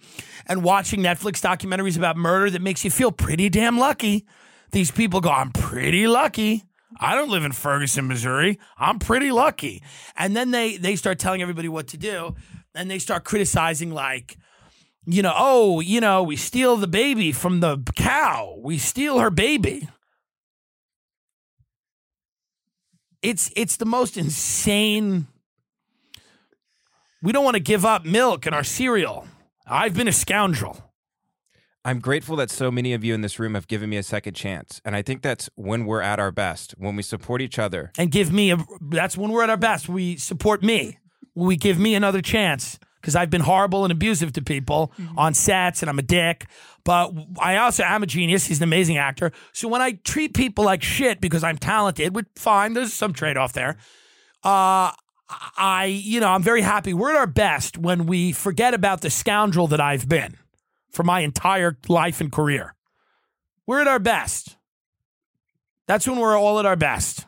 [0.46, 4.26] and watching Netflix documentaries about murder that makes you feel pretty damn lucky.
[4.72, 6.64] These people go, I'm pretty lucky.
[6.98, 8.58] I don't live in Ferguson, Missouri.
[8.76, 9.82] I'm pretty lucky.
[10.16, 12.34] And then they they start telling everybody what to do
[12.74, 14.36] and they start criticizing like
[15.06, 18.56] you know, oh, you know, we steal the baby from the cow.
[18.58, 19.88] We steal her baby.
[23.22, 25.26] It's it's the most insane.
[27.22, 29.26] We don't want to give up milk in our cereal.
[29.66, 30.90] I've been a scoundrel.
[31.84, 34.34] I'm grateful that so many of you in this room have given me a second
[34.34, 34.82] chance.
[34.84, 37.90] And I think that's when we're at our best, when we support each other.
[37.96, 38.58] And give me a
[38.90, 39.88] that's when we're at our best.
[39.88, 40.98] We support me.
[41.34, 45.82] We give me another chance because I've been horrible and abusive to people on sets
[45.82, 46.46] and I'm a dick.
[46.84, 48.46] But I also am a genius.
[48.46, 49.32] He's an amazing actor.
[49.52, 53.36] So when I treat people like shit because I'm talented, which fine, there's some trade
[53.36, 53.76] off there.
[54.42, 54.92] Uh,
[55.56, 56.94] I, you know, I'm very happy.
[56.94, 60.36] We're at our best when we forget about the scoundrel that I've been
[60.90, 62.74] for my entire life and career.
[63.66, 64.56] We're at our best.
[65.86, 67.26] That's when we're all at our best.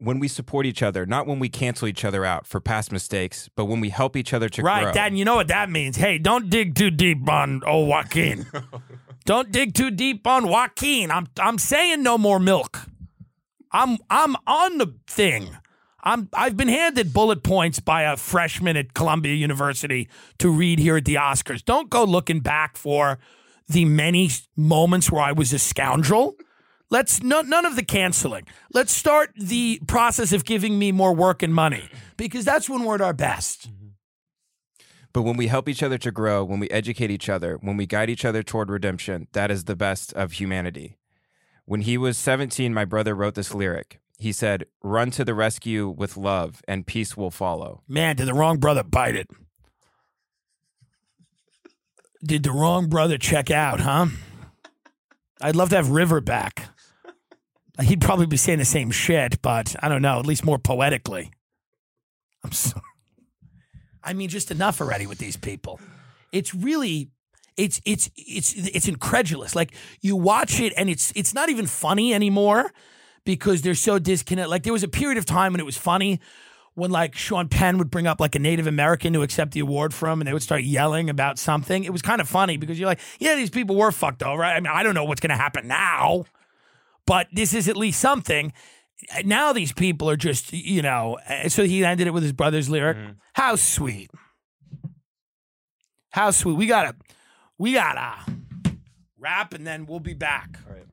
[0.00, 3.48] When we support each other, not when we cancel each other out for past mistakes,
[3.56, 4.92] but when we help each other to Right, grow.
[4.92, 5.08] Dad.
[5.08, 5.96] And you know what that means.
[5.96, 8.46] Hey, don't dig too deep on old Joaquin.
[9.24, 11.10] Don't dig too deep on Joaquin.
[11.10, 12.80] I'm I'm saying no more milk.
[13.72, 15.54] I'm I'm on the thing.
[16.02, 20.08] I'm I've been handed bullet points by a freshman at Columbia University
[20.38, 21.62] to read here at the Oscars.
[21.62, 23.18] Don't go looking back for
[23.68, 26.36] the many moments where I was a scoundrel.
[26.90, 28.46] Let's no, none of the canceling.
[28.72, 32.96] Let's start the process of giving me more work and money because that's when we're
[32.96, 33.68] at our best.
[33.68, 33.88] Mm-hmm.
[35.12, 37.86] But when we help each other to grow, when we educate each other, when we
[37.86, 40.96] guide each other toward redemption, that is the best of humanity.
[41.64, 44.00] When he was 17, my brother wrote this lyric.
[44.18, 47.82] He said, Run to the rescue with love, and peace will follow.
[47.86, 49.28] Man, did the wrong brother bite it?
[52.24, 54.06] Did the wrong brother check out, huh?
[55.40, 56.68] I'd love to have River back.
[57.80, 61.30] He'd probably be saying the same shit, but I don't know, at least more poetically.
[62.42, 62.82] I'm sorry.
[64.02, 65.80] I mean, just enough already with these people.
[66.32, 67.10] It's really,
[67.56, 69.54] it's it's it's it's incredulous.
[69.54, 72.72] Like you watch it, and it's it's not even funny anymore
[73.24, 74.50] because they're so disconnected.
[74.50, 76.20] Like there was a period of time when it was funny
[76.74, 79.92] when like Sean Penn would bring up like a Native American to accept the award
[79.92, 81.84] from, and they would start yelling about something.
[81.84, 84.44] It was kind of funny because you're like, yeah, these people were fucked over.
[84.44, 86.24] I mean, I don't know what's to happen now,
[87.08, 88.52] but this is at least something.
[89.24, 91.18] Now these people are just, you know.
[91.48, 92.98] So he ended it with his brother's lyric.
[93.32, 94.10] How sweet.
[96.10, 96.56] How sweet.
[96.56, 96.94] We gotta,
[97.56, 98.30] we gotta
[99.18, 100.58] wrap, and then we'll be back.
[100.66, 100.84] All right.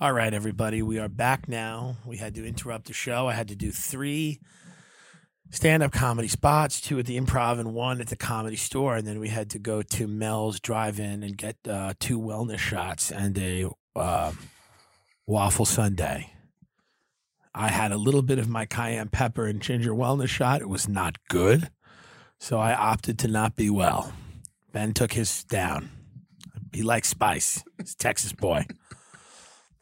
[0.00, 0.80] All right, everybody.
[0.80, 1.96] We are back now.
[2.06, 3.26] We had to interrupt the show.
[3.26, 4.38] I had to do three
[5.50, 8.96] stand up comedy spots, two at the improv and one at the comedy store.
[8.96, 12.58] And then we had to go to Mel's drive in and get uh, two wellness
[12.58, 14.32] shots and a uh,
[15.28, 16.30] waffle sundae.
[17.54, 20.62] I had a little bit of my cayenne pepper and ginger wellness shot.
[20.62, 21.70] It was not good.
[22.38, 24.12] So I opted to not be well.
[24.72, 25.90] Ben took his down.
[26.72, 27.62] He likes spice.
[27.78, 28.64] He's a Texas boy.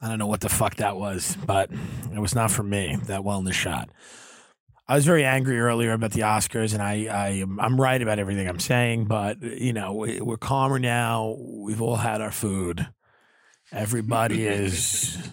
[0.00, 1.70] I don't know what the fuck that was, but
[2.12, 3.88] it was not for me, that wellness shot.
[4.88, 8.48] I was very angry earlier about the Oscars, and I, I I'm right about everything
[8.48, 11.36] I'm saying, but you know we're calmer now.
[11.38, 12.86] We've all had our food.
[13.72, 15.18] Everybody is.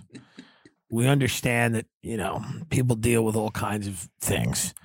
[0.90, 4.76] We understand that you know people deal with all kinds of things.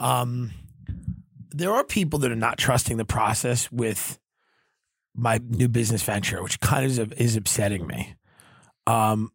[0.00, 0.50] Um,
[1.50, 4.18] there are people that are not trusting the process with
[5.14, 8.16] my new business venture, which kind of is, is upsetting me.
[8.88, 9.30] Um,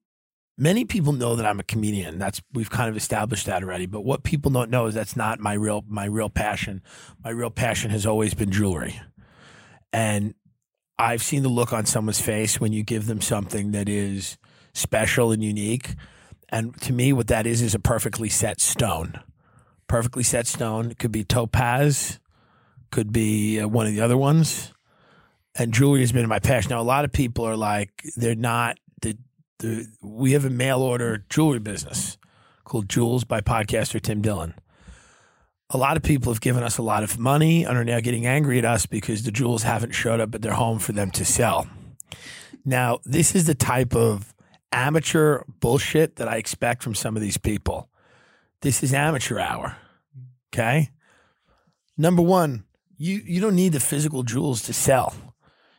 [0.57, 2.19] many people know that I'm a comedian.
[2.19, 3.85] That's we've kind of established that already.
[3.85, 6.83] But what people don't know is that's not my real my real passion.
[7.23, 8.99] My real passion has always been jewelry,
[9.93, 10.35] and
[10.99, 14.37] I've seen the look on someone's face when you give them something that is
[14.73, 15.95] special and unique.
[16.49, 19.19] And to me, what that is is a perfectly set stone.
[19.87, 20.91] Perfectly set stone.
[20.91, 22.19] It could be topaz,
[22.91, 24.73] could be uh, one of the other ones.
[25.55, 26.71] And jewelry has been my passion.
[26.71, 29.17] Now, a lot of people are like, they're not the
[29.59, 32.17] the, we have a mail order jewelry business
[32.63, 34.53] called Jewels by podcaster Tim Dillon.
[35.71, 38.25] A lot of people have given us a lot of money and are now getting
[38.25, 41.23] angry at us because the jewels haven't showed up at their home for them to
[41.23, 41.67] sell.
[42.65, 44.33] Now, this is the type of
[44.71, 47.89] amateur bullshit that I expect from some of these people.
[48.61, 49.77] This is amateur hour.
[50.51, 50.89] Okay?
[51.97, 52.63] Number one,
[52.97, 55.13] you, you don't need the physical jewels to sell.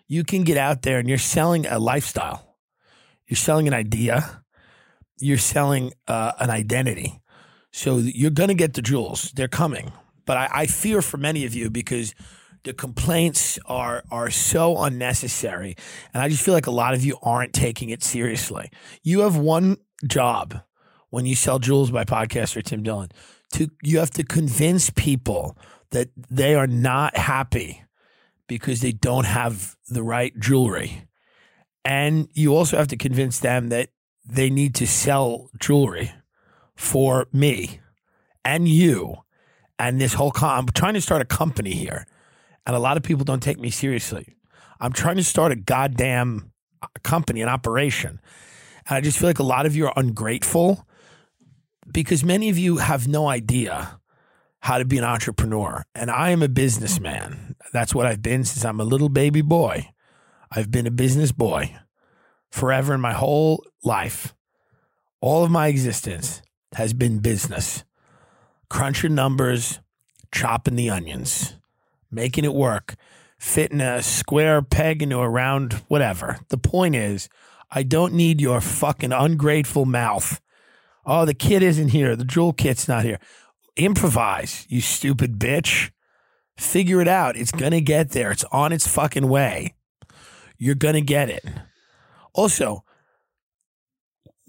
[0.06, 2.56] You can get out there and you're selling a lifestyle.
[3.26, 4.42] You're selling an idea.
[5.18, 7.19] You're selling uh, an identity.
[7.72, 9.32] So you're going to get the jewels.
[9.32, 9.92] They're coming.
[10.26, 12.14] But I, I fear for many of you because
[12.62, 15.76] the complaints are are so unnecessary,
[16.12, 18.70] and I just feel like a lot of you aren't taking it seriously.
[19.02, 20.60] You have one job
[21.08, 23.10] when you sell jewels by podcaster Tim Dillon.
[23.54, 25.56] To you have to convince people
[25.90, 27.82] that they are not happy
[28.46, 31.08] because they don't have the right jewelry.
[31.84, 33.88] And you also have to convince them that
[34.24, 36.12] they need to sell jewelry
[36.80, 37.78] for me
[38.42, 39.14] and you
[39.78, 42.06] and this whole com- I'm trying to start a company here.
[42.66, 44.36] And a lot of people don't take me seriously.
[44.80, 48.18] I'm trying to start a goddamn uh, company, an operation.
[48.88, 50.86] And I just feel like a lot of you are ungrateful
[51.92, 54.00] because many of you have no idea
[54.60, 55.84] how to be an entrepreneur.
[55.94, 57.56] And I am a businessman.
[57.74, 59.90] That's what I've been since I'm a little baby boy.
[60.50, 61.76] I've been a business boy
[62.50, 64.34] forever in my whole life.
[65.20, 66.40] All of my existence
[66.74, 67.84] has been business.
[68.68, 69.80] Crunching numbers,
[70.32, 71.54] chopping the onions,
[72.10, 72.94] making it work,
[73.38, 76.38] fitting a square peg into a round whatever.
[76.48, 77.28] The point is,
[77.70, 80.40] I don't need your fucking ungrateful mouth.
[81.04, 82.14] Oh, the kid isn't here.
[82.16, 83.18] The jewel kit's not here.
[83.76, 85.90] Improvise, you stupid bitch.
[86.56, 87.36] Figure it out.
[87.36, 88.30] It's going to get there.
[88.30, 89.74] It's on its fucking way.
[90.58, 91.44] You're going to get it.
[92.34, 92.84] Also,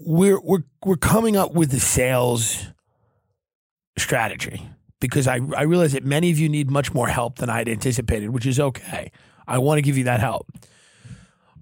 [0.06, 2.68] we're we're we're coming up with the sales
[3.97, 7.70] strategy because I I realize that many of you need much more help than I'd
[7.70, 9.12] anticipated, which is okay.
[9.47, 10.47] I want to give you that help.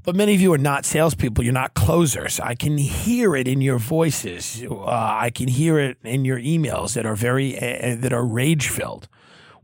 [0.04, 1.44] But many of you are not salespeople.
[1.44, 2.40] You're not closers.
[2.40, 4.64] I can hear it in your voices.
[4.70, 8.70] Uh, I can hear it in your emails that are very uh, that are rage
[8.70, 9.08] filled.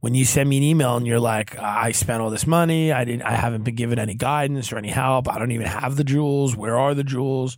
[0.02, 2.92] When you send me an email and you're like, "I spent all this money.
[2.92, 3.24] I didn't.
[3.24, 5.28] I haven't been given any guidance or any help.
[5.28, 6.56] I don't even have the jewels.
[6.56, 7.58] Where are the jewels?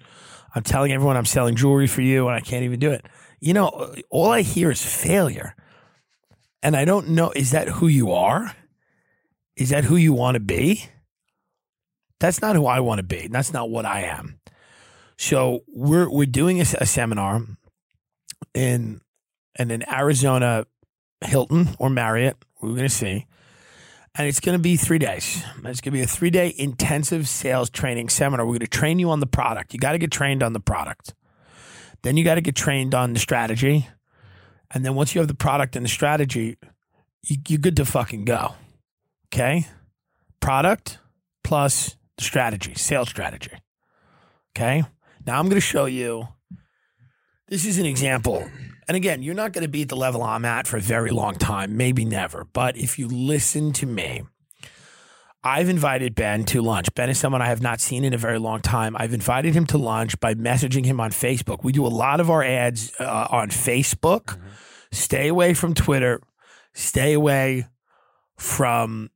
[0.57, 3.05] I'm telling everyone I'm selling jewelry for you, and I can't even do it.
[3.39, 5.55] You know, all I hear is failure,
[6.63, 7.31] and I don't know.
[7.31, 8.55] Is that who you are?
[9.55, 10.85] Is that who you want to be?
[12.19, 13.27] That's not who I want to be.
[13.27, 14.39] That's not what I am.
[15.17, 17.41] So we're we're doing a, a seminar
[18.53, 19.01] in
[19.55, 20.65] and in Arizona
[21.25, 22.37] Hilton or Marriott.
[22.61, 23.25] We're going to see,
[24.17, 25.43] and it's going to be three days.
[25.57, 28.45] It's going to be a three day intensive sales training seminar.
[28.45, 29.73] We're going to train you on the product.
[29.73, 31.13] You got to get trained on the product.
[32.03, 33.87] Then you got to get trained on the strategy,
[34.71, 36.57] and then once you have the product and the strategy,
[37.23, 38.53] you, you're good to fucking go.
[39.27, 39.67] Okay,
[40.39, 40.99] product
[41.43, 43.51] plus strategy, sales strategy.
[44.55, 44.83] Okay.
[45.25, 46.29] Now I'm going to show you.
[47.47, 48.49] This is an example.
[48.87, 51.11] And again, you're not going to be at the level I'm at for a very
[51.11, 52.45] long time, maybe never.
[52.53, 54.23] But if you listen to me,
[55.43, 56.93] I've invited Ben to lunch.
[56.95, 58.95] Ben is someone I have not seen in a very long time.
[58.97, 61.63] I've invited him to lunch by messaging him on Facebook.
[61.63, 64.25] We do a lot of our ads uh, on Facebook.
[64.25, 64.47] Mm-hmm.
[64.91, 66.21] Stay away from Twitter.
[66.73, 67.67] Stay away
[68.37, 69.09] from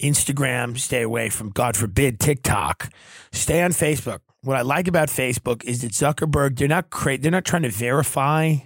[0.00, 2.92] Instagram, stay away from, God forbid, TikTok.
[3.32, 4.20] Stay on Facebook.
[4.42, 7.70] What I like about Facebook is that Zuckerberg, they're not cra- they're not trying to
[7.70, 8.56] verify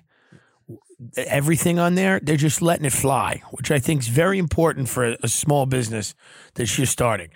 [1.17, 2.21] everything on there.
[2.21, 5.67] They're just letting it fly, which I think is very important for a, a small
[5.67, 6.15] business
[6.55, 7.31] that you're starting.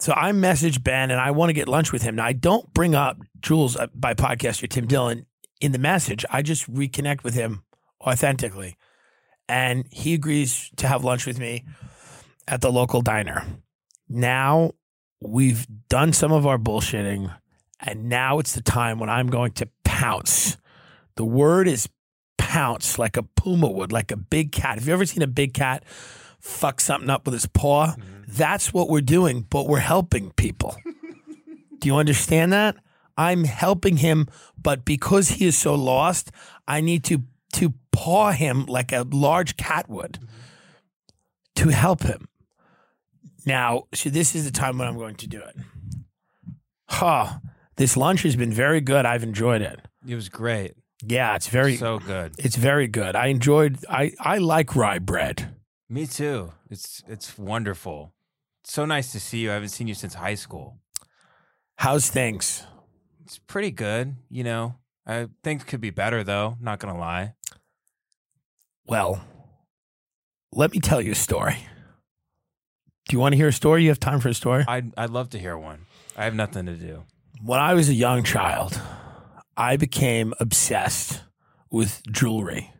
[0.00, 2.16] So I message Ben and I want to get lunch with him.
[2.16, 5.26] Now I don't bring up Jewels uh, by podcaster Tim Dillon
[5.60, 6.24] in the message.
[6.30, 7.64] I just reconnect with him
[8.00, 8.76] authentically.
[9.48, 11.64] And he agrees to have lunch with me
[12.46, 13.44] at the local diner.
[14.08, 14.72] Now
[15.20, 17.34] we've done some of our bullshitting,
[17.80, 20.56] and now it's the time when I'm going to pounce.
[21.16, 21.88] The word is
[22.48, 24.78] pounce, like a puma would, like a big cat.
[24.78, 25.84] Have you ever seen a big cat
[26.40, 27.88] fuck something up with his paw?
[27.88, 28.22] Mm-hmm.
[28.26, 30.74] That's what we're doing, but we're helping people.
[31.78, 32.76] Do you understand that?
[33.18, 36.30] I'm helping him, but because he is so lost,
[36.66, 37.22] I need to
[37.54, 40.26] to paw him like a large cat would mm-hmm.
[41.56, 42.28] to help him.
[43.44, 45.56] Now, so this is the time when I'm going to do it.
[46.88, 47.40] Huh.
[47.76, 49.04] This lunch has been very good.
[49.04, 49.80] I've enjoyed it.
[50.06, 50.74] It was great.
[51.04, 52.34] Yeah, it's very so good.
[52.38, 53.14] It's very good.
[53.14, 55.54] I enjoyed I I like rye bread.
[55.88, 56.52] Me too.
[56.70, 58.12] It's it's wonderful.
[58.64, 59.50] so nice to see you.
[59.50, 60.78] I haven't seen you since high school.
[61.76, 62.64] How's things?
[63.24, 64.74] It's pretty good, you know.
[65.06, 67.34] I think could be better though, not going to lie.
[68.86, 69.22] Well,
[70.52, 71.56] let me tell you a story.
[73.08, 73.82] Do you want to hear a story?
[73.84, 74.64] You have time for a story?
[74.68, 75.86] I'd, I'd love to hear one.
[76.16, 77.04] I have nothing to do.
[77.42, 78.78] When I was a young child,
[79.58, 81.20] I became obsessed
[81.70, 82.72] with jewelry.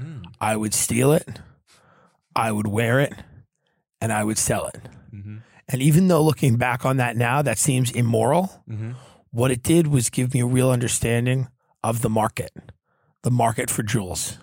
[0.00, 0.24] Mm.
[0.40, 1.40] I would steal it,
[2.34, 3.12] I would wear it,
[4.00, 4.80] and I would sell it.
[5.14, 5.38] Mm-hmm.
[5.68, 8.92] And even though looking back on that now, that seems immoral, mm-hmm.
[9.30, 11.48] what it did was give me a real understanding
[11.84, 12.52] of the market,
[13.22, 14.38] the market for jewels.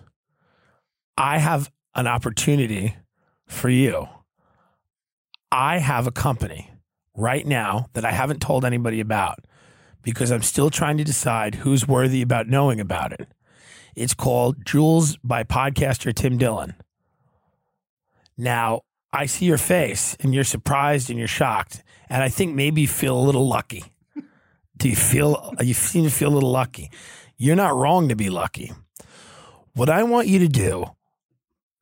[1.17, 2.95] I have an opportunity
[3.47, 4.07] for you
[5.51, 6.71] I have a company
[7.15, 9.39] right now that I haven't told anybody about
[10.07, 13.27] because I'm still trying to decide who's worthy about knowing about it.
[13.93, 16.75] It's called Jewels by podcaster Tim Dillon.
[18.37, 21.83] Now, I see your face and you're surprised and you're shocked.
[22.07, 23.83] And I think maybe you feel a little lucky.
[24.77, 26.89] Do you feel, you seem to feel a little lucky?
[27.35, 28.71] You're not wrong to be lucky.
[29.73, 30.85] What I want you to do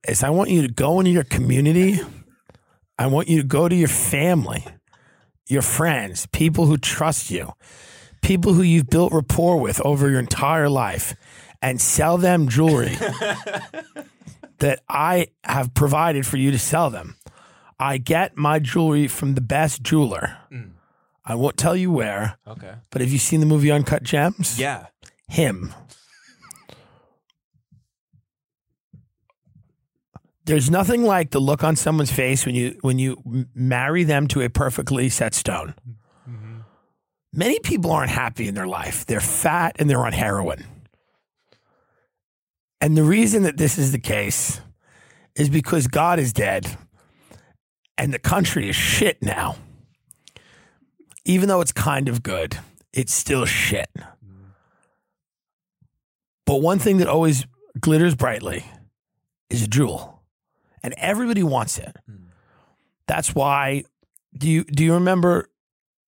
[0.07, 1.99] is I want you to go into your community
[2.97, 4.65] I want you to go to your family,
[5.47, 7.51] your friends, people who trust you,
[8.25, 11.15] people who you've built rapport with over your entire life,
[11.61, 12.95] and sell them jewelry
[14.59, 17.15] that I have provided for you to sell them.
[17.79, 20.37] I get my jewelry from the best jeweler.
[20.51, 20.71] Mm.
[21.23, 22.37] I won't tell you where.
[22.47, 22.73] Okay.
[22.89, 24.59] But have you seen the movie Uncut Gems?
[24.59, 24.87] Yeah.
[25.27, 25.73] Him.
[30.45, 34.41] There's nothing like the look on someone's face when you when you marry them to
[34.41, 35.73] a perfectly set stone.
[37.35, 39.05] Many people aren't happy in their life.
[39.05, 40.65] They're fat and they're on heroin.
[42.79, 44.61] And the reason that this is the case
[45.35, 46.77] is because God is dead
[47.97, 49.57] and the country is shit now.
[51.25, 52.57] Even though it's kind of good.
[52.95, 53.89] it's still shit.
[56.45, 57.45] But one thing that always
[57.79, 58.65] glitters brightly
[59.49, 60.23] is a jewel,
[60.81, 61.95] and everybody wants it.
[62.07, 62.27] Hmm.
[63.07, 63.83] That's why.
[64.37, 65.49] Do you do you remember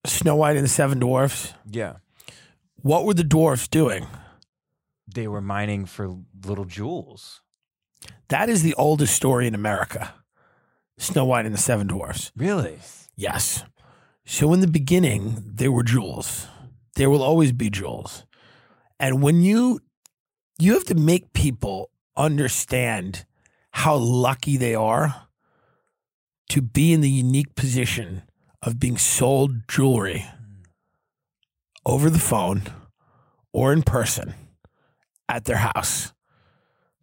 [0.07, 1.53] Snow White and the Seven Dwarfs?
[1.69, 1.97] Yeah.
[2.81, 4.07] What were the dwarfs doing?
[5.07, 7.41] They were mining for little jewels.
[8.29, 10.13] That is the oldest story in America.
[10.97, 12.31] Snow White and the Seven Dwarfs.
[12.35, 12.79] Really?
[13.15, 13.63] Yes.
[14.25, 16.47] So in the beginning, there were jewels.
[16.95, 18.25] There will always be jewels.
[18.99, 19.79] And when you
[20.59, 23.25] you have to make people understand
[23.71, 25.27] how lucky they are
[26.49, 28.23] to be in the unique position
[28.61, 30.25] of being sold jewelry
[31.85, 32.63] over the phone
[33.53, 34.33] or in person
[35.29, 36.13] at their house.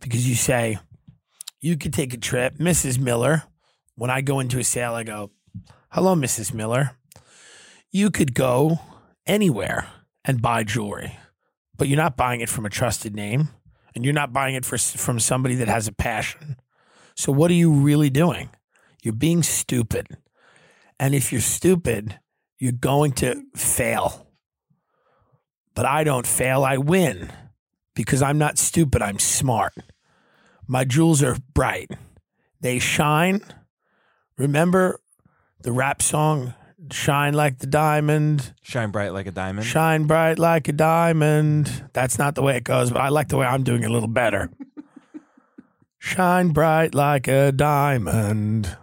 [0.01, 0.79] Because you say,
[1.61, 2.99] you could take a trip, Mrs.
[2.99, 3.45] Miller.
[3.97, 5.31] When I go into a sale, I go,
[5.91, 6.53] Hello, Mrs.
[6.53, 6.99] Miller.
[7.91, 8.81] You could go
[9.27, 9.87] anywhere
[10.25, 11.17] and buy jewelry,
[11.77, 13.49] but you're not buying it from a trusted name
[13.95, 16.57] and you're not buying it for, from somebody that has a passion.
[17.17, 18.51] So, what are you really doing?
[19.03, 20.09] You're being stupid.
[20.99, 22.19] And if you're stupid,
[22.59, 24.29] you're going to fail.
[25.75, 27.33] But I don't fail, I win
[27.95, 29.75] because I'm not stupid, I'm smart.
[30.67, 31.91] My jewels are bright,
[32.61, 33.41] they shine.
[34.39, 35.01] Remember
[35.61, 36.55] the rap song,
[36.91, 38.55] Shine Like the Diamond?
[38.63, 39.67] Shine bright like a diamond.
[39.67, 41.91] Shine bright like a diamond.
[41.93, 43.93] That's not the way it goes, but I like the way I'm doing it a
[43.93, 44.51] little better.
[45.99, 48.77] Shine bright like a diamond.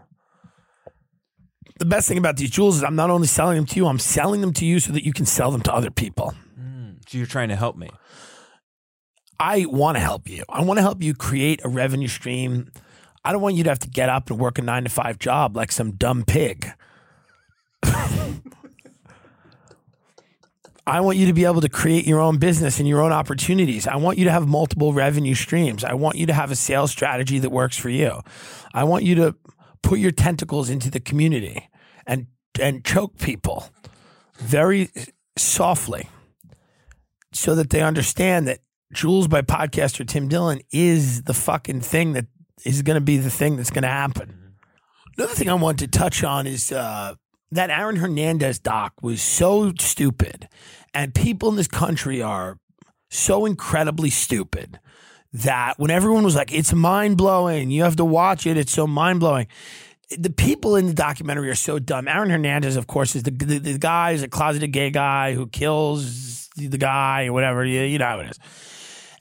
[1.81, 3.97] The best thing about these jewels is I'm not only selling them to you, I'm
[3.97, 6.35] selling them to you so that you can sell them to other people.
[6.55, 7.89] Mm, so you're trying to help me.
[9.39, 10.43] I want to help you.
[10.47, 12.71] I want to help you create a revenue stream.
[13.25, 15.17] I don't want you to have to get up and work a nine to five
[15.17, 16.69] job like some dumb pig.
[20.85, 23.87] I want you to be able to create your own business and your own opportunities.
[23.87, 25.83] I want you to have multiple revenue streams.
[25.83, 28.21] I want you to have a sales strategy that works for you.
[28.71, 29.35] I want you to
[29.81, 31.69] put your tentacles into the community
[32.05, 32.27] and
[32.59, 33.69] and choke people
[34.37, 34.89] very
[35.37, 36.09] softly
[37.31, 38.59] so that they understand that
[38.93, 42.25] Jewels by podcaster Tim Dillon is the fucking thing that
[42.65, 44.53] is going to be the thing that's going to happen.
[45.17, 47.15] Another thing I want to touch on is uh,
[47.51, 50.47] that Aaron Hernandez doc was so stupid,
[50.93, 52.57] and people in this country are
[53.09, 54.79] so incredibly stupid
[55.33, 58.57] that when everyone was like, "It's mind blowing," you have to watch it.
[58.57, 59.47] It's so mind blowing.
[60.17, 62.07] The people in the documentary are so dumb.
[62.07, 65.47] Aaron Hernandez, of course, is the the, the guy is a closeted gay guy who
[65.47, 67.63] kills the guy or whatever.
[67.63, 68.39] You, you know how it is.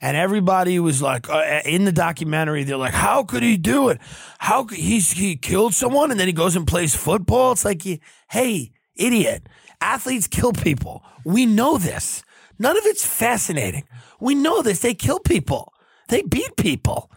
[0.03, 3.99] And everybody was like, uh, in the documentary, they're like, "How could he do it?
[4.39, 7.83] How could he's he killed someone and then he goes and plays football?" It's like,
[8.29, 9.47] hey, idiot!
[9.79, 11.03] Athletes kill people.
[11.23, 12.23] We know this.
[12.57, 13.83] None of it's fascinating.
[14.19, 14.79] We know this.
[14.79, 15.73] They kill people.
[16.09, 17.11] They beat people.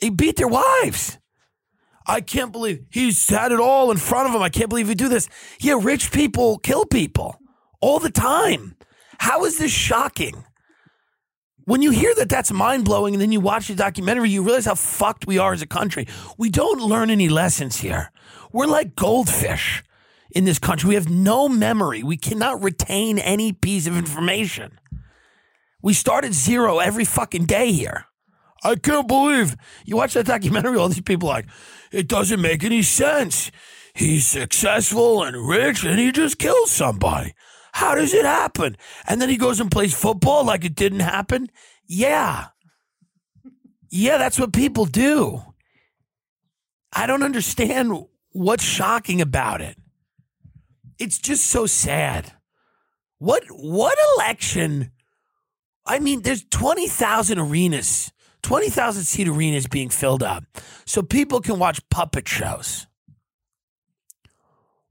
[0.00, 1.18] They beat their wives.
[2.08, 4.42] I can't believe he's had it all in front of him.
[4.42, 5.28] I can't believe he do this.
[5.60, 7.38] Yeah, rich people kill people
[7.82, 8.76] all the time.
[9.18, 10.44] How is this shocking?
[11.66, 14.64] When you hear that that's mind blowing and then you watch the documentary, you realize
[14.64, 16.08] how fucked we are as a country.
[16.38, 18.10] We don't learn any lessons here.
[18.52, 19.84] We're like goldfish
[20.30, 20.88] in this country.
[20.88, 22.02] We have no memory.
[22.02, 24.78] We cannot retain any piece of information.
[25.82, 28.06] We start at zero every fucking day here.
[28.64, 30.76] I can't believe you watch that documentary.
[30.76, 31.46] All these people are like,
[31.92, 33.50] it doesn't make any sense.
[33.94, 37.34] He's successful and rich, and he just kills somebody.
[37.72, 38.76] How does it happen?
[39.06, 41.48] And then he goes and plays football like it didn't happen.
[41.86, 42.48] Yeah,
[43.90, 45.42] yeah, that's what people do.
[46.92, 49.76] I don't understand what's shocking about it.
[50.98, 52.32] It's just so sad.
[53.18, 54.92] What what election?
[55.86, 58.12] I mean, there's 20,000 arenas,
[58.42, 60.44] 20,000 seat arenas being filled up
[60.86, 62.86] so people can watch puppet shows.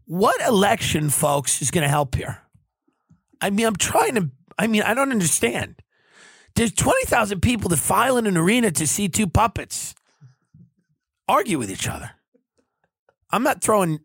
[0.06, 2.40] What election, folks, is going to help here?
[3.42, 5.76] I mean, I'm trying to, I mean, I don't understand.
[6.56, 9.94] There's 20,000 people that file in an arena to see two puppets
[11.28, 12.12] argue with each other.
[13.30, 14.00] I'm not throwing,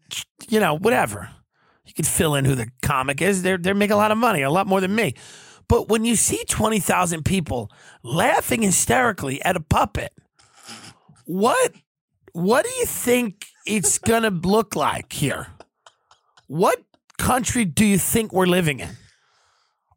[0.49, 1.31] you know, whatever.
[1.87, 3.43] You can fill in who the comic is.
[3.43, 5.15] They're, they're making a lot of money, a lot more than me.
[5.73, 10.13] But when you see 20,000 people laughing hysterically at a puppet,
[11.25, 11.73] what
[12.35, 15.47] what do you think it's going to look like here?
[16.47, 16.83] What
[17.17, 18.99] country do you think we're living in?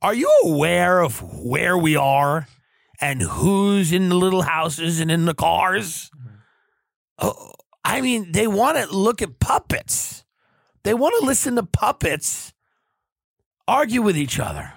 [0.01, 2.47] Are you aware of where we are
[3.01, 6.09] and who's in the little houses and in the cars?
[7.19, 7.51] Oh,
[7.83, 10.23] I mean, they want to look at puppets.
[10.83, 12.53] They want to listen to puppets
[13.67, 14.71] argue with each other.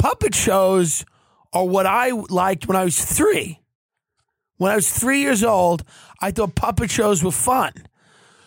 [0.00, 1.04] Puppet shows
[1.52, 3.60] are what I liked when I was three.
[4.56, 5.84] When I was three years old,
[6.22, 7.72] I thought puppet shows were fun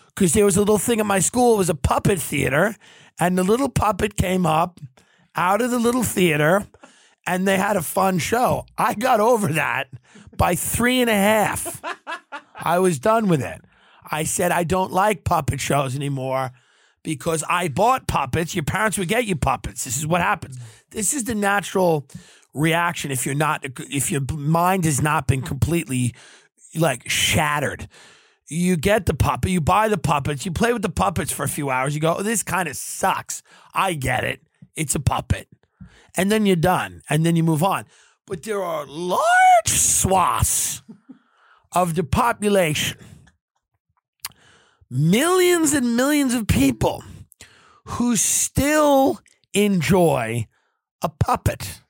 [0.07, 1.53] because there was a little thing at my school.
[1.53, 2.75] It was a puppet theater,
[3.19, 4.79] and the little puppet came up
[5.35, 6.65] out of the little theater,
[7.27, 8.65] and they had a fun show.
[8.75, 9.89] I got over that
[10.35, 11.81] by three and a half.
[12.55, 13.61] I was done with it.
[14.09, 16.51] I said I don't like puppet shows anymore
[17.03, 18.55] because I bought puppets.
[18.55, 19.83] Your parents would get you puppets.
[19.83, 20.57] This is what happens.
[20.91, 22.07] This is the natural
[22.53, 26.13] reaction if you're not if your mind has not been completely
[26.75, 27.87] like shattered.
[28.47, 31.47] You get the puppet, you buy the puppets, you play with the puppets for a
[31.47, 31.95] few hours.
[31.95, 33.41] You go, oh, this kind of sucks.
[33.73, 34.41] I get it.
[34.75, 35.47] It's a puppet.
[36.15, 37.01] And then you're done.
[37.09, 37.85] And then you move on.
[38.27, 39.23] But there are large
[39.67, 40.81] swaths
[41.71, 42.97] of the population,
[44.93, 47.03] millions and millions of people
[47.85, 49.19] who still
[49.53, 50.47] enjoy
[51.01, 51.81] a puppet.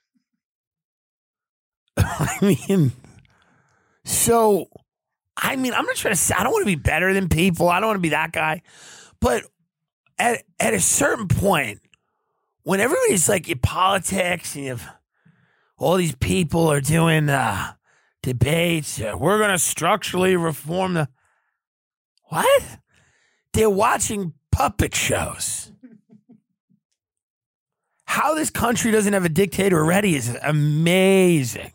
[1.98, 2.94] I mean,
[4.06, 4.68] so,
[5.36, 7.70] I mean, I'm not trying to say, I don't want to be better than people.
[7.70, 8.62] I don't want to be that guy.
[9.20, 9.44] But
[10.18, 11.82] at, at a certain point,
[12.64, 14.90] when everybody's like in politics and you have
[15.78, 17.74] all these people are doing uh,
[18.22, 21.10] debates, uh, we're going to structurally reform the.
[22.30, 22.80] What?
[23.54, 25.72] They're watching puppet shows.
[28.06, 31.72] How this country doesn't have a dictator already is amazing.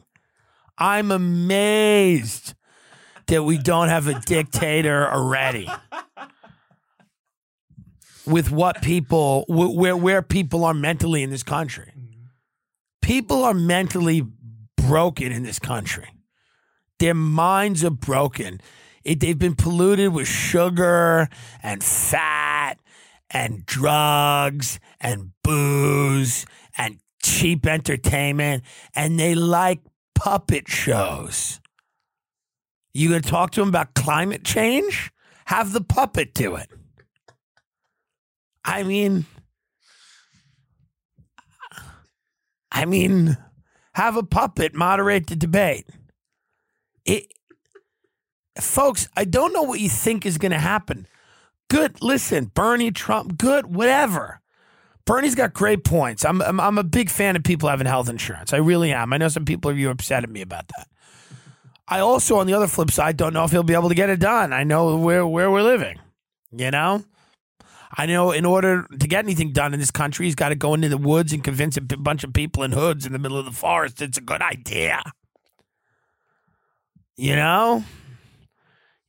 [0.76, 2.54] I'm amazed
[3.26, 5.68] that we don't have a dictator already.
[8.26, 12.26] With what people, where where people are mentally in this country, mm-hmm.
[13.00, 14.22] people are mentally
[14.76, 16.08] broken in this country.
[16.98, 18.60] Their minds are broken.
[19.08, 21.30] It, they've been polluted with sugar
[21.62, 22.74] and fat
[23.30, 26.44] and drugs and booze
[26.76, 29.80] and cheap entertainment, and they like
[30.14, 31.58] puppet shows.
[32.92, 35.10] You gonna talk to them about climate change?
[35.46, 36.68] Have the puppet do it.
[38.62, 39.24] I mean,
[42.70, 43.38] I mean,
[43.94, 45.86] have a puppet moderate the debate.
[47.06, 47.32] It,
[48.60, 51.06] folks, I don't know what you think is going to happen.
[51.68, 54.40] Good, listen, Bernie, Trump, good, whatever.
[55.04, 56.24] Bernie's got great points.
[56.24, 58.52] I'm, I'm, I'm a big fan of people having health insurance.
[58.52, 59.12] I really am.
[59.12, 60.88] I know some people are upset at me about that.
[61.88, 64.10] I also, on the other flip side, don't know if he'll be able to get
[64.10, 64.52] it done.
[64.52, 65.98] I know where where we're living.
[66.52, 67.02] You know,
[67.96, 70.74] I know in order to get anything done in this country, he's got to go
[70.74, 73.46] into the woods and convince a bunch of people in hoods in the middle of
[73.46, 75.02] the forest it's a good idea.
[77.16, 77.84] You know,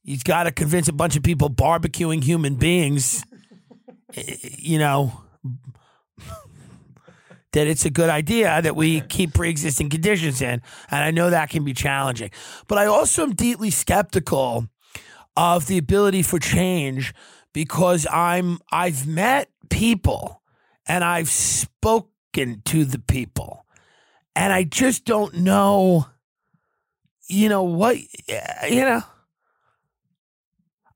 [0.09, 3.23] he's got to convince a bunch of people barbecuing human beings.
[4.15, 5.21] You know,
[7.53, 10.63] that it's a good idea that we keep pre-existing conditions in.
[10.89, 12.31] And i know that can be challenging.
[12.67, 14.67] But i also am deeply skeptical
[15.37, 17.13] of the ability for change
[17.53, 20.41] because i'm i've met people
[20.87, 23.63] and i've spoken to the people.
[24.35, 26.07] And i just don't know
[27.27, 27.97] you know what
[28.67, 29.03] you know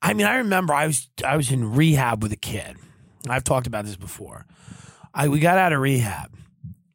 [0.04, 2.78] i mean i remember i was i was in rehab with a kid
[3.30, 4.46] i've talked about this before
[5.16, 6.36] I we got out of rehab,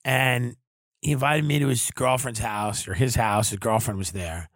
[0.04, 0.56] and
[1.00, 3.50] he invited me to his girlfriend's house or his house.
[3.50, 4.48] His girlfriend was there,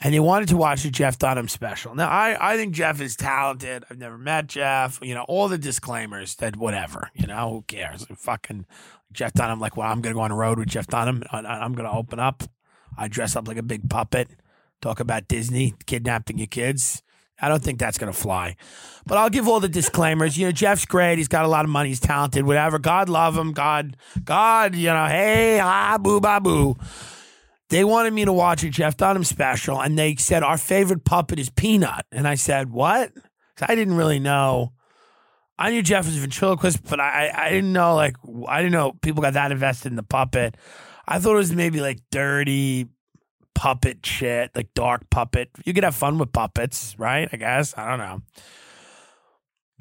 [0.00, 1.94] and he wanted to watch the Jeff Dunham special.
[1.94, 3.84] Now, I I think Jeff is talented.
[3.88, 4.98] I've never met Jeff.
[5.02, 7.10] You know, all the disclaimers that whatever.
[7.14, 8.04] You know, who cares?
[8.16, 8.66] Fucking
[9.12, 9.60] Jeff Dunham.
[9.60, 11.22] Like, well, I'm gonna go on the road with Jeff Dunham.
[11.30, 12.42] I- I'm gonna open up.
[12.98, 14.30] I dress up like a big puppet.
[14.82, 17.04] Talk about Disney kidnapping your kids.
[17.40, 18.56] I don't think that's going to fly.
[19.06, 20.36] But I'll give all the disclaimers.
[20.36, 21.18] You know, Jeff's great.
[21.18, 21.88] He's got a lot of money.
[21.88, 22.78] He's talented, whatever.
[22.78, 23.52] God love him.
[23.52, 26.76] God, God, you know, hey, ah, boo, ba, boo.
[27.70, 31.38] They wanted me to watch a Jeff Dunham special, and they said, Our favorite puppet
[31.38, 32.04] is Peanut.
[32.12, 33.12] And I said, What?
[33.62, 34.72] I didn't really know.
[35.58, 38.16] I knew Jeff was a ventriloquist, but I, I, I didn't know, like,
[38.48, 40.56] I didn't know people got that invested in the puppet.
[41.06, 42.88] I thought it was maybe like dirty
[43.54, 45.50] puppet shit, like dark puppet.
[45.64, 47.28] You could have fun with puppets, right?
[47.32, 47.76] I guess.
[47.76, 48.22] I don't know.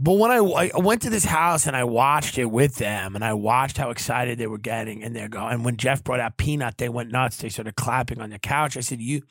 [0.01, 3.25] But when I, I went to this house and I watched it with them and
[3.25, 6.37] I watched how excited they were getting and they're going, and when Jeff brought out
[6.37, 7.37] Peanut, they went nuts.
[7.37, 8.77] They started clapping on the couch.
[8.77, 9.23] I said, You,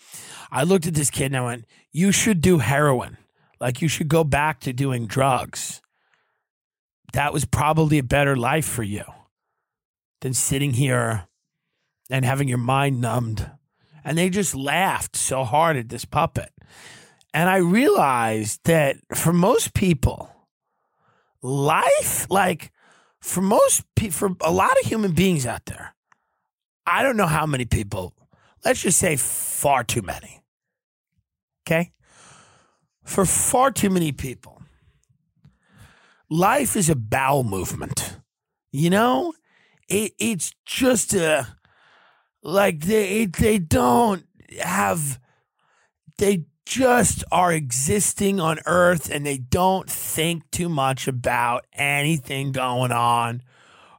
[0.52, 3.16] I looked at this kid and I went, You should do heroin.
[3.60, 5.80] Like you should go back to doing drugs.
[7.14, 9.04] That was probably a better life for you
[10.20, 11.28] than sitting here
[12.10, 13.50] and having your mind numbed
[14.04, 16.50] and they just laughed so hard at this puppet.
[17.34, 20.30] And I realized that for most people,
[21.42, 22.72] life, like
[23.20, 25.94] for most people, for a lot of human beings out there,
[26.86, 28.14] I don't know how many people,
[28.64, 30.40] let's just say far too many.
[31.66, 31.92] Okay?
[33.04, 34.62] For far too many people,
[36.30, 38.16] life is a bowel movement.
[38.72, 39.34] You know?
[39.88, 41.46] It, it's just a,
[42.48, 44.24] like they, they don't
[44.60, 45.20] have,
[46.16, 52.92] they just are existing on earth and they don't think too much about anything going
[52.92, 53.42] on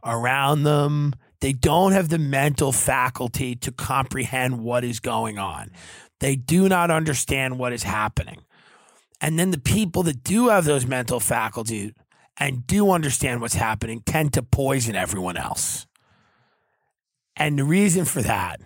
[0.03, 1.13] around them.
[1.41, 5.71] They don't have the mental faculty to comprehend what is going on.
[6.19, 8.41] They do not understand what is happening.
[9.21, 11.93] And then the people that do have those mental faculties
[12.37, 15.85] and do understand what's happening tend to poison everyone else.
[17.39, 18.59] And the reason for that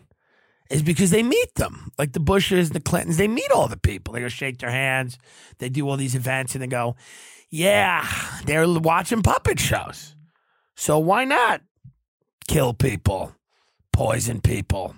[0.70, 3.18] is because they meet them, like the Bushes and the Clintons.
[3.18, 4.14] They meet all the people.
[4.16, 5.20] They go shake their hands.
[5.60, 6.96] They do all these events, and they go,
[7.50, 8.08] "Yeah,
[8.46, 10.16] they're watching puppet shows.
[10.76, 11.62] So why not
[12.48, 13.36] kill people,
[13.92, 14.96] poison people,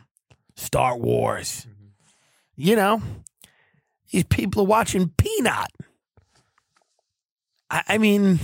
[0.55, 1.67] start wars?
[2.55, 3.01] You know,
[4.11, 5.71] these people are watching Peanut.
[7.69, 8.39] I, I mean,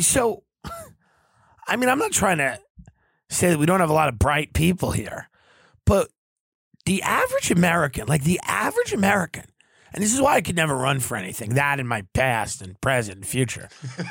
[0.00, 0.42] so,
[1.66, 2.60] I mean, I'm not trying to
[3.30, 5.28] say that we don't have a lot of bright people here.
[5.86, 6.08] But
[6.84, 9.44] the average American, like the average American,
[9.92, 12.80] and this is why I could never run for anything, that in my past and
[12.80, 13.68] present and future.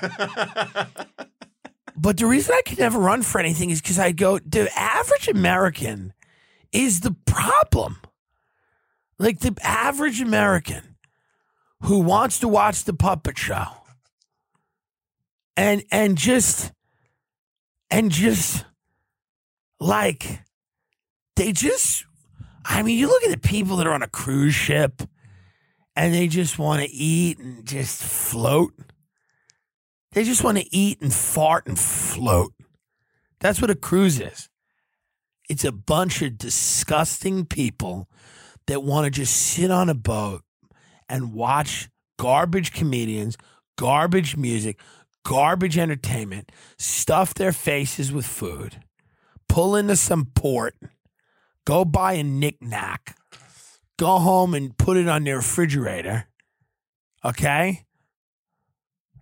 [1.96, 5.28] but the reason I could never run for anything is because I go, the average
[5.28, 6.14] American
[6.72, 7.98] is the problem.
[9.18, 10.96] Like the average American
[11.84, 13.68] who wants to watch the puppet show
[15.56, 16.72] and and just
[17.90, 18.66] and just
[19.80, 20.42] like
[21.36, 22.06] they just,
[22.66, 25.02] I mean, you look at the people that are on a cruise ship
[25.96, 28.74] and they just want to eat and just float.
[30.12, 32.54] They just want to eat and fart and float.
[33.40, 34.50] That's what a cruise is.
[35.50, 38.08] It's a bunch of disgusting people
[38.68, 40.44] that want to just sit on a boat
[41.08, 43.36] and watch garbage comedians,
[43.78, 44.80] garbage music,
[45.26, 48.84] garbage entertainment, stuff their faces with food,
[49.50, 50.76] pull into some port
[51.70, 53.16] Go buy a knickknack.
[53.98, 56.26] Go home and put it on their refrigerator.
[57.24, 57.86] Okay?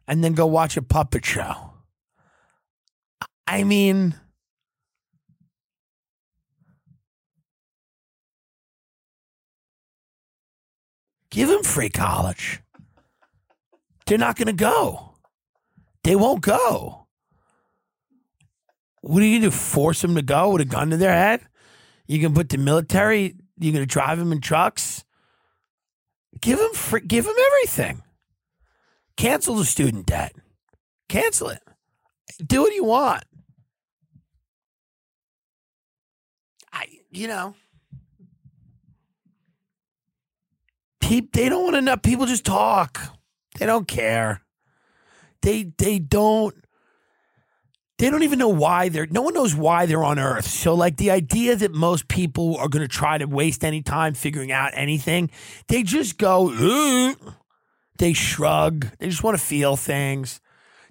[0.08, 1.74] And then go watch a puppet show.
[3.46, 4.16] I mean,
[11.32, 12.62] give them free college.
[14.06, 15.16] They're not going to go.
[16.06, 16.97] They won't go.
[19.08, 19.58] What are you going to do?
[19.58, 21.42] Force them to go with a gun to their head?
[22.08, 23.36] You can put the military.
[23.58, 25.06] You're going to drive them in trucks.
[26.42, 28.04] Give them give them everything.
[29.16, 30.34] Cancel the student debt.
[31.08, 31.62] Cancel it.
[32.46, 33.24] Do what you want.
[36.74, 37.56] I, you know,
[41.00, 42.02] people they don't want enough.
[42.02, 43.00] People just talk.
[43.58, 44.42] They don't care.
[45.42, 46.56] They they don't
[47.98, 50.48] they don't even know why they're no one knows why they're on earth.
[50.48, 54.14] So like the idea that most people are going to try to waste any time
[54.14, 55.30] figuring out anything
[55.68, 57.34] they just go Ugh.
[57.98, 58.88] they shrug.
[59.00, 60.40] They just want to feel things.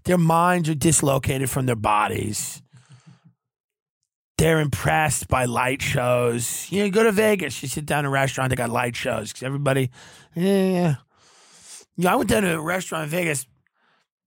[0.04, 2.62] Their minds are dislocated from their bodies.
[4.38, 6.66] They're impressed by light shows.
[6.70, 8.96] You know you go to vegas you sit down in a restaurant they got light
[8.96, 9.90] shows because everybody
[10.34, 10.96] yeah.
[11.96, 13.46] You know, i went down to a restaurant in vegas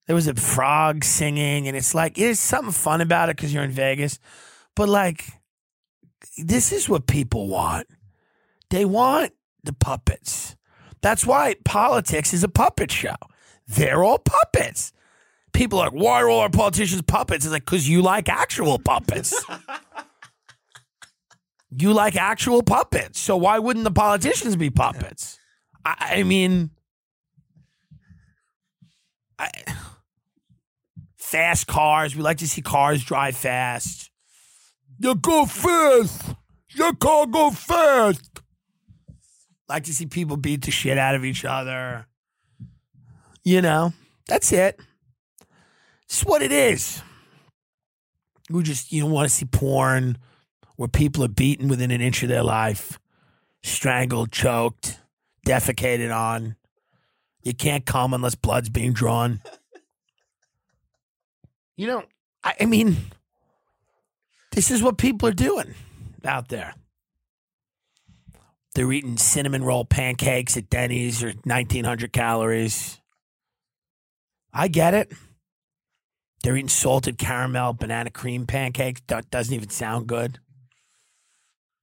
[0.09, 3.61] there was a frog singing, and it's like there's something fun about it because you're
[3.61, 4.17] in Vegas.
[4.75, 5.23] But like,
[6.35, 7.85] this is what people want.
[8.71, 9.33] They want
[9.63, 10.55] the puppets.
[11.03, 13.13] That's why politics is a puppet show.
[13.67, 14.93] They're all puppets.
[15.53, 17.45] People are like, why are all our politicians puppets?
[17.45, 19.45] It's like, because you like actual puppets.
[21.69, 23.19] you like actual puppets.
[23.19, 25.37] So why wouldn't the politicians be puppets?
[25.85, 26.71] I, I mean,
[29.37, 29.51] I
[31.29, 32.15] fast cars.
[32.15, 34.09] We like to see cars drive fast.
[34.97, 36.33] You go fast.
[36.71, 38.41] Your car go fast.
[39.67, 42.07] Like to see people beat the shit out of each other.
[43.43, 43.93] You know,
[44.27, 44.79] that's it.
[46.05, 47.01] It's what it is.
[48.49, 50.17] We just you don't want to see porn
[50.77, 52.99] where people are beaten within an inch of their life,
[53.61, 54.99] strangled, choked,
[55.45, 56.55] defecated on.
[57.43, 59.41] You can't come unless blood's being drawn.
[61.79, 62.03] You know,
[62.43, 62.97] I, I mean,
[64.51, 65.75] this is what people are doing
[66.25, 66.73] out there.
[68.75, 72.99] They're eating cinnamon roll pancakes at Denny's or 1900 calories.
[74.51, 75.13] I get it.
[76.43, 78.99] They're eating salted caramel banana cream pancakes.
[79.07, 80.39] That doesn't even sound good.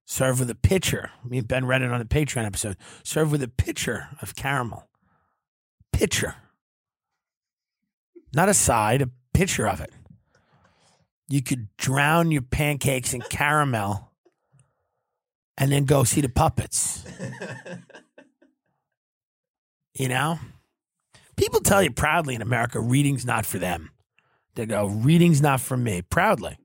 [0.05, 1.11] Serve with a pitcher.
[1.25, 2.77] Me and Ben read it on the Patreon episode.
[3.03, 4.91] Serve with a pitcher of caramel.
[5.91, 6.35] Pitcher.
[8.35, 9.93] Not a side, a pitcher of it.
[11.29, 14.11] You could drown your pancakes in caramel
[15.59, 17.05] and then go see the puppets.
[19.95, 20.39] you know?
[21.37, 23.91] People tell you proudly in America, reading's not for them.
[24.55, 26.01] They go, reading's not for me.
[26.01, 26.57] Proudly.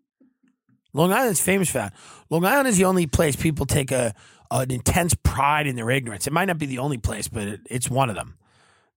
[0.94, 1.94] Long Island's famous for that.
[2.30, 4.14] Long Island is the only place people take a
[4.50, 6.28] an intense pride in their ignorance.
[6.28, 8.38] It might not be the only place, but it, it's one of them.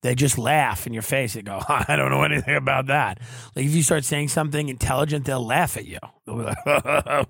[0.04, 3.20] They just laugh in your face and go, I don't know anything about that.
[3.56, 5.98] Like if you start saying something intelligent, they'll laugh at you.
[6.26, 7.24] They'll be like, I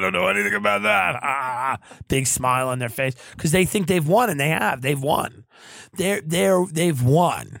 [0.00, 1.80] don't know anything about that.
[2.08, 4.82] Big smile on their face because they think they've won, and they have.
[4.82, 5.46] They've won.
[5.94, 7.60] They're they're they've won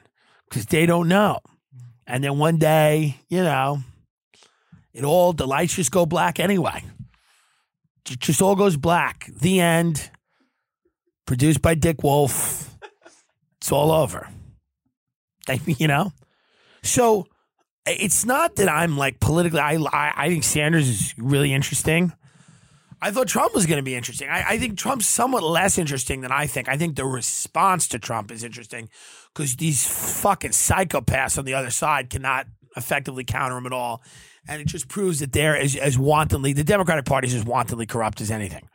[0.50, 1.38] because they don't know.
[2.06, 3.78] And then one day, you know,
[4.92, 6.84] it all the lights just go black anyway.
[8.10, 9.30] It just all goes black.
[9.40, 10.10] The end.
[11.24, 12.69] Produced by Dick Wolf.
[13.60, 14.28] It's all over.
[15.66, 16.12] You know?
[16.82, 17.26] So
[17.84, 22.12] it's not that I'm like politically, I, I, I think Sanders is really interesting.
[23.02, 24.28] I thought Trump was going to be interesting.
[24.28, 26.68] I, I, think Trump's somewhat less interesting than I think.
[26.68, 28.90] I think the response to Trump is interesting
[29.32, 29.86] because these
[30.20, 32.46] fucking psychopaths on the other side cannot
[32.76, 34.02] effectively counter him at all.
[34.46, 37.86] And it just proves that they're as, as wantonly, the Democratic Party is as wantonly
[37.86, 38.68] corrupt as anything.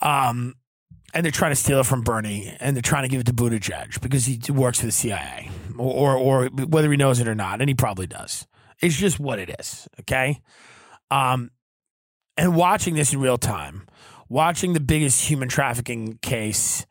[0.00, 0.54] Um,
[1.14, 3.32] and they're trying to steal it from Bernie, and they're trying to give it to
[3.32, 5.48] Buttigieg because he works for the CIA,
[5.78, 8.46] or, or, or whether he knows it or not, and he probably does.
[8.80, 10.40] It's just what it is, okay?
[11.10, 11.52] Um,
[12.36, 13.86] and watching this in real time,
[14.28, 16.84] watching the biggest human trafficking case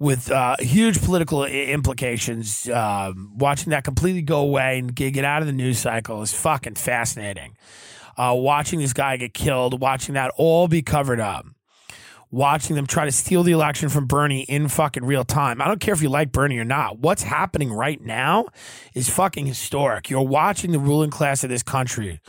[0.00, 5.46] with uh, huge political implications, uh, watching that completely go away and get, out of
[5.46, 7.56] the news cycle is fucking fascinating.
[8.18, 11.46] Uh, watching this guy get killed, watching that all be covered up
[12.30, 15.62] watching them try to steal the election from Bernie in fucking real time.
[15.62, 16.98] I don't care if you like Bernie or not.
[16.98, 18.46] What's happening right now
[18.94, 20.10] is fucking historic.
[20.10, 22.20] You're watching the ruling class of this country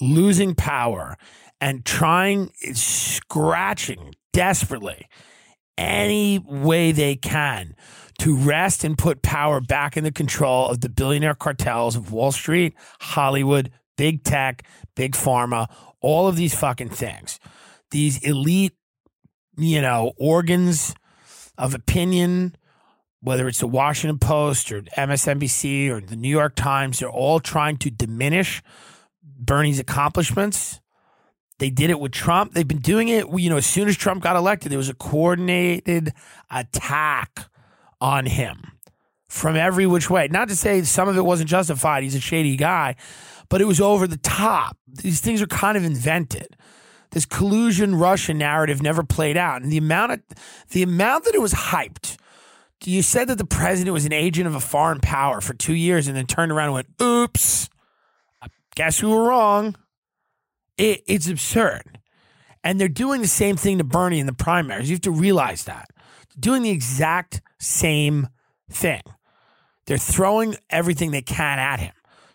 [0.00, 1.16] losing power
[1.60, 5.06] and trying, scratching desperately
[5.78, 7.74] any way they can
[8.18, 12.32] to wrest and put power back in the control of the billionaire cartels of Wall
[12.32, 15.66] Street, Hollywood, big tech, big pharma,
[16.00, 17.38] all of these fucking things.
[17.90, 18.74] These elite
[19.56, 20.94] you know, organs
[21.58, 22.56] of opinion,
[23.20, 27.76] whether it's the Washington Post or MSNBC or the New York Times, they're all trying
[27.78, 28.62] to diminish
[29.22, 30.80] Bernie's accomplishments.
[31.58, 32.52] They did it with Trump.
[32.52, 34.94] They've been doing it, you know, as soon as Trump got elected, there was a
[34.94, 36.12] coordinated
[36.50, 37.48] attack
[38.00, 38.72] on him
[39.28, 40.28] from every which way.
[40.28, 42.02] Not to say some of it wasn't justified.
[42.02, 42.96] He's a shady guy,
[43.48, 44.76] but it was over the top.
[44.86, 46.56] These things are kind of invented
[47.10, 49.62] this collusion Russian narrative never played out.
[49.62, 50.20] And the amount of
[50.70, 52.16] the amount that it was hyped.
[52.84, 56.06] You said that the president was an agent of a foreign power for two years
[56.06, 57.68] and then turned around and went, oops,
[58.42, 59.74] I guess we were wrong.
[60.76, 61.98] It, it's absurd.
[62.62, 64.90] And they're doing the same thing to Bernie in the primaries.
[64.90, 65.88] You have to realize that.
[66.28, 68.28] They're doing the exact same
[68.70, 69.02] thing.
[69.86, 71.92] They're throwing everything they can at him.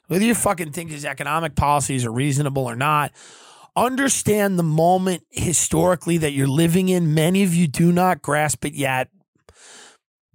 [0.08, 3.12] Whether you fucking think his economic policies are reasonable or not,
[3.76, 7.14] understand the moment historically that you're living in.
[7.14, 9.10] Many of you do not grasp it yet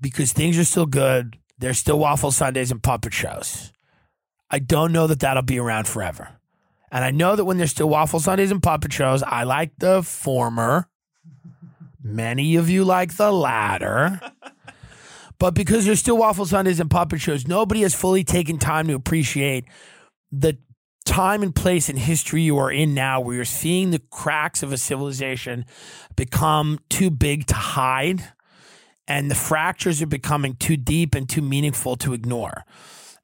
[0.00, 1.38] because things are still good.
[1.58, 3.72] There's still waffle sundaes and puppet shows.
[4.50, 6.28] I don't know that that'll be around forever.
[6.92, 10.02] And I know that when there's still waffle sundaes and puppet shows, I like the
[10.02, 10.88] former.
[12.02, 14.20] Many of you like the latter.
[15.38, 18.94] but because there's still waffle sundaes and puppet shows, nobody has fully taken time to
[18.94, 19.64] appreciate
[20.30, 20.58] the
[21.06, 24.72] time and place in history you are in now where you're seeing the cracks of
[24.72, 25.64] a civilization
[26.16, 28.22] become too big to hide
[29.08, 32.64] and the fractures are becoming too deep and too meaningful to ignore.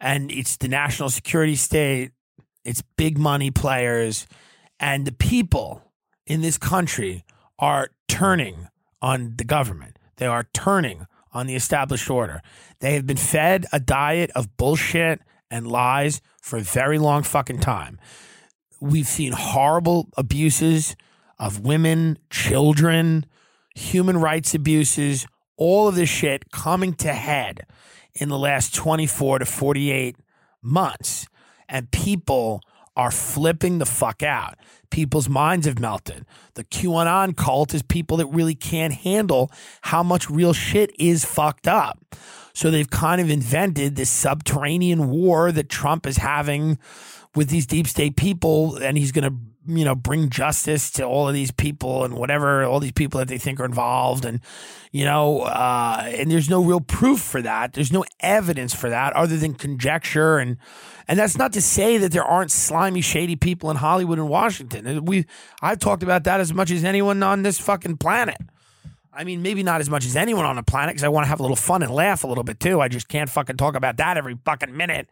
[0.00, 2.12] And it's the national security state,
[2.64, 4.26] it's big money players,
[4.78, 5.82] and the people
[6.26, 7.24] in this country
[7.58, 8.68] are turning
[9.00, 9.98] on the government.
[10.16, 12.42] They are turning on the established order.
[12.80, 15.20] They have been fed a diet of bullshit
[15.50, 17.98] and lies for a very long fucking time.
[18.80, 20.96] We've seen horrible abuses
[21.38, 23.24] of women, children,
[23.74, 25.26] human rights abuses,
[25.56, 27.64] all of this shit coming to head
[28.14, 30.16] in the last 24 to 48
[30.60, 31.26] months.
[31.68, 32.60] And people
[32.96, 34.58] are flipping the fuck out.
[34.90, 36.26] People's minds have melted.
[36.54, 39.50] The QAnon cult is people that really can't handle
[39.82, 42.04] how much real shit is fucked up.
[42.54, 46.78] So they've kind of invented this subterranean war that Trump is having
[47.34, 49.36] with these deep state people, and he's going to
[49.66, 53.28] you know, bring justice to all of these people and whatever, all these people that
[53.28, 54.24] they think are involved.
[54.24, 54.40] And,
[54.90, 57.72] you know, uh, and there's no real proof for that.
[57.72, 60.38] There's no evidence for that other than conjecture.
[60.38, 60.56] And,
[61.06, 65.04] and that's not to say that there aren't slimy, shady people in Hollywood and Washington.
[65.04, 65.26] We,
[65.60, 68.38] I've talked about that as much as anyone on this fucking planet.
[69.12, 71.28] I mean, maybe not as much as anyone on the planet because I want to
[71.28, 72.80] have a little fun and laugh a little bit too.
[72.80, 75.08] I just can't fucking talk about that every fucking minute.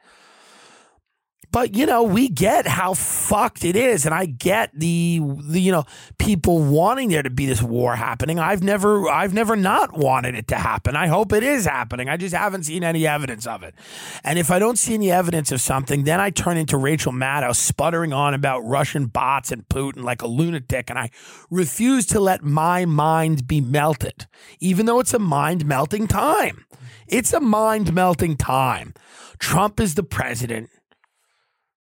[1.52, 5.72] But you know, we get how fucked it is, and I get the, the you
[5.72, 5.84] know
[6.18, 8.38] people wanting there to be this war happening.
[8.38, 10.94] I've never I've never not wanted it to happen.
[10.94, 12.08] I hope it is happening.
[12.08, 13.74] I just haven't seen any evidence of it.
[14.22, 17.54] And if I don't see any evidence of something, then I turn into Rachel Maddow
[17.54, 21.10] sputtering on about Russian bots and Putin like a lunatic, and I
[21.50, 24.26] refuse to let my mind be melted,
[24.60, 26.64] even though it's a mind melting time.
[27.08, 28.94] It's a mind melting time.
[29.40, 30.70] Trump is the president.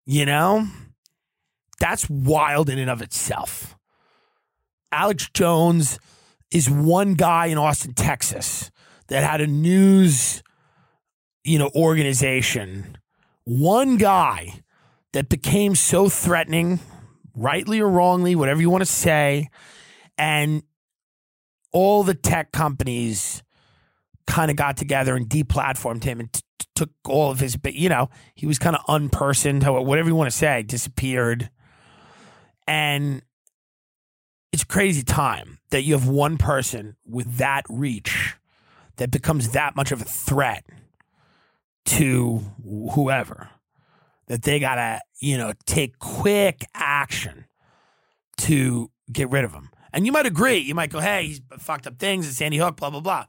[0.07, 0.69] You know,
[1.81, 3.77] that's wild in and of itself.
[4.93, 5.99] Alex Jones
[6.53, 8.71] is one guy in Austin, Texas
[9.09, 10.45] that had a news,
[11.45, 12.97] you know, organization.
[13.45, 14.63] One guy
[15.13, 16.79] that became so threatening,
[17.35, 19.49] rightly or wrongly, whatever you want to say,
[20.17, 20.63] and
[21.73, 23.43] all the tech companies
[24.27, 26.43] kind of got together and deplatformed him and t-
[26.75, 30.31] took all of his, but you know, he was kind of unpersoned, whatever you want
[30.31, 31.51] to say, disappeared.
[32.67, 33.23] And
[34.53, 38.37] it's crazy time that you have one person with that reach
[38.97, 40.65] that becomes that much of a threat
[41.85, 42.43] to
[42.93, 43.51] whoever
[44.27, 47.45] that they got to, you know, take quick action
[48.39, 49.71] to get rid of him.
[49.93, 50.59] And you might agree.
[50.59, 52.27] You might go, hey, he's fucked up things.
[52.29, 53.27] It's Sandy Hook, blah, blah, blah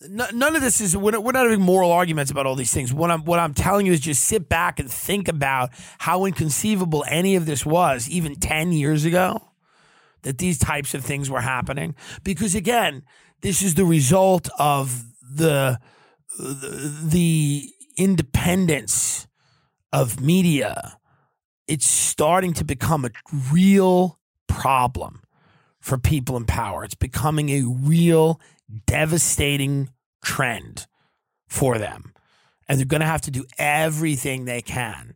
[0.00, 2.92] none of this is we're not having moral arguments about all these things.
[2.92, 7.04] What I'm what I'm telling you is just sit back and think about how inconceivable
[7.08, 9.50] any of this was even 10 years ago
[10.22, 13.02] that these types of things were happening because again,
[13.40, 15.80] this is the result of the
[16.38, 19.26] the, the independence
[19.92, 20.98] of media.
[21.66, 23.10] It's starting to become a
[23.52, 25.22] real problem
[25.80, 26.84] for people in power.
[26.84, 28.40] It's becoming a real
[28.86, 29.90] devastating
[30.22, 30.86] trend
[31.48, 32.12] for them.
[32.68, 35.14] And they're going to have to do everything they can.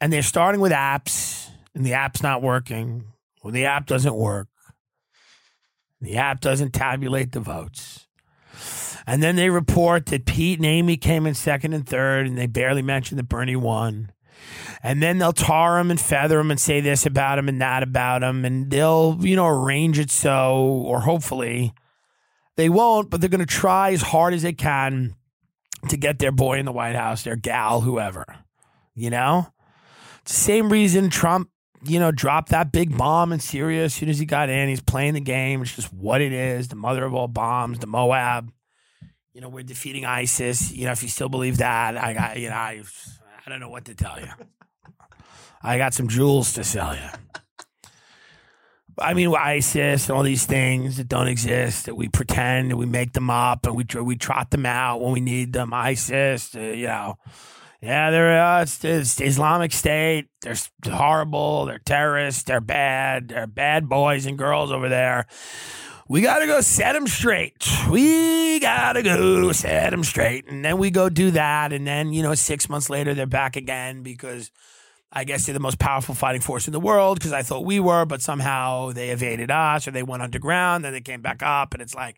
[0.00, 3.04] And they're starting with apps, and the app's not working.
[3.42, 4.48] Well, the app doesn't work.
[6.00, 8.06] The app doesn't tabulate the votes.
[9.06, 12.46] And then they report that Pete and Amy came in second and third, and they
[12.46, 14.12] barely mentioned that Bernie won.
[14.82, 17.82] And then they'll tar him and feather him and say this about him and that
[17.82, 18.44] about him.
[18.44, 21.72] And they'll, you know, arrange it so, or hopefully,
[22.58, 25.14] they won't, but they're going to try as hard as they can
[25.88, 28.24] to get their boy in the White House, their gal, whoever.
[28.96, 29.46] You know?
[30.24, 31.50] Same reason Trump,
[31.84, 34.68] you know, dropped that big bomb in Syria as soon as he got in.
[34.68, 35.62] He's playing the game.
[35.62, 38.50] It's just what it is the mother of all bombs, the Moab.
[39.32, 40.72] You know, we're defeating ISIS.
[40.72, 42.82] You know, if you still believe that, I got, you know, I,
[43.46, 44.32] I don't know what to tell you.
[45.62, 47.08] I got some jewels to sell you.
[49.00, 52.86] I mean, ISIS and all these things that don't exist that we pretend and we
[52.86, 55.72] make them up and we we trot them out when we need them.
[55.72, 57.18] ISIS, uh, you know,
[57.80, 60.28] yeah, they're uh, it's, it's Islamic State.
[60.42, 61.66] They're horrible.
[61.66, 62.42] They're terrorists.
[62.42, 63.28] They're bad.
[63.28, 65.26] They're bad boys and girls over there.
[66.08, 67.68] We got to go set them straight.
[67.90, 70.48] We got to go set them straight.
[70.48, 71.72] And then we go do that.
[71.72, 74.50] And then, you know, six months later, they're back again because
[75.10, 77.80] I guess they're the most powerful fighting force in the world because I thought we
[77.80, 81.72] were, but somehow they evaded us or they went underground, then they came back up,
[81.72, 82.16] and it's like,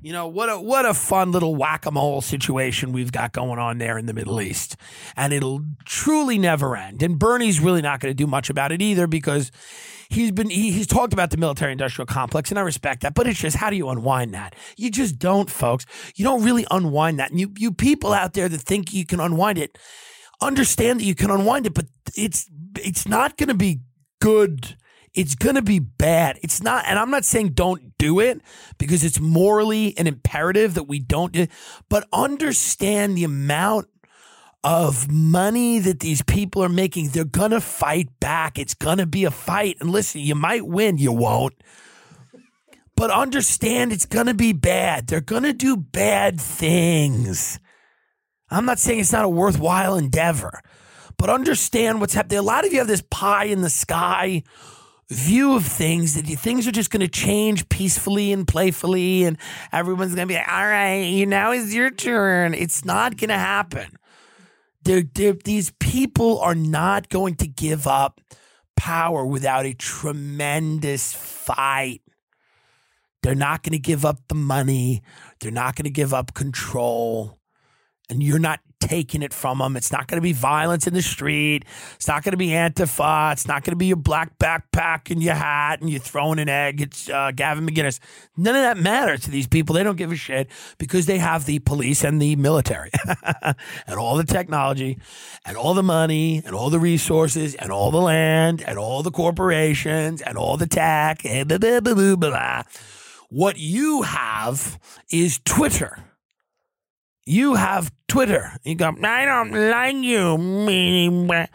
[0.00, 3.58] you know, what a what a fun little whack a mole situation we've got going
[3.58, 4.76] on there in the Middle East,
[5.16, 7.02] and it'll truly never end.
[7.02, 9.52] And Bernie's really not going to do much about it either because
[10.08, 13.14] he's been he, he's talked about the military industrial complex, and I respect that.
[13.14, 14.56] But it's just how do you unwind that?
[14.76, 15.86] You just don't, folks.
[16.16, 17.30] You don't really unwind that.
[17.30, 19.78] And you you people out there that think you can unwind it
[20.44, 21.86] understand that you can unwind it, but
[22.16, 23.80] it's it's not going to be
[24.20, 24.76] good.
[25.14, 26.38] It's going to be bad.
[26.42, 28.40] It's not, and I'm not saying don't do it
[28.78, 31.46] because it's morally an imperative that we don't do,
[31.88, 33.86] but understand the amount
[34.64, 37.08] of money that these people are making.
[37.08, 38.58] They're going to fight back.
[38.58, 39.76] It's going to be a fight.
[39.78, 41.54] And listen, you might win, you won't.
[42.96, 45.06] But understand it's going to be bad.
[45.06, 47.60] They're going to do bad things.
[48.50, 50.60] I'm not saying it's not a worthwhile endeavor,
[51.16, 52.38] but understand what's happening.
[52.38, 54.42] A lot of you have this pie in the sky
[55.10, 59.38] view of things that things are just going to change peacefully and playfully, and
[59.72, 62.54] everyone's going to be like, all right, now is your turn.
[62.54, 63.96] It's not going to happen.
[64.82, 68.20] They're, they're, these people are not going to give up
[68.76, 72.02] power without a tremendous fight.
[73.22, 75.02] They're not going to give up the money.
[75.40, 77.38] They're not going to give up control.
[78.10, 79.76] And you're not taking it from them.
[79.76, 81.64] It's not going to be violence in the street.
[81.94, 83.32] It's not going to be Antifa.
[83.32, 86.48] It's not going to be your black backpack and your hat and you throwing an
[86.48, 86.80] egg.
[86.80, 87.98] It's uh, Gavin McInnes.
[88.36, 89.74] None of that matters to these people.
[89.74, 90.48] They don't give a shit
[90.78, 92.90] because they have the police and the military
[93.86, 94.98] and all the technology
[95.46, 99.10] and all the money and all the resources and all the land and all the
[99.10, 101.24] corporations and all the tech.
[101.24, 102.62] And blah, blah, blah, blah, blah.
[103.30, 104.78] What you have
[105.10, 106.04] is Twitter.
[107.26, 108.52] You have Twitter.
[108.64, 111.46] You go, I don't like you.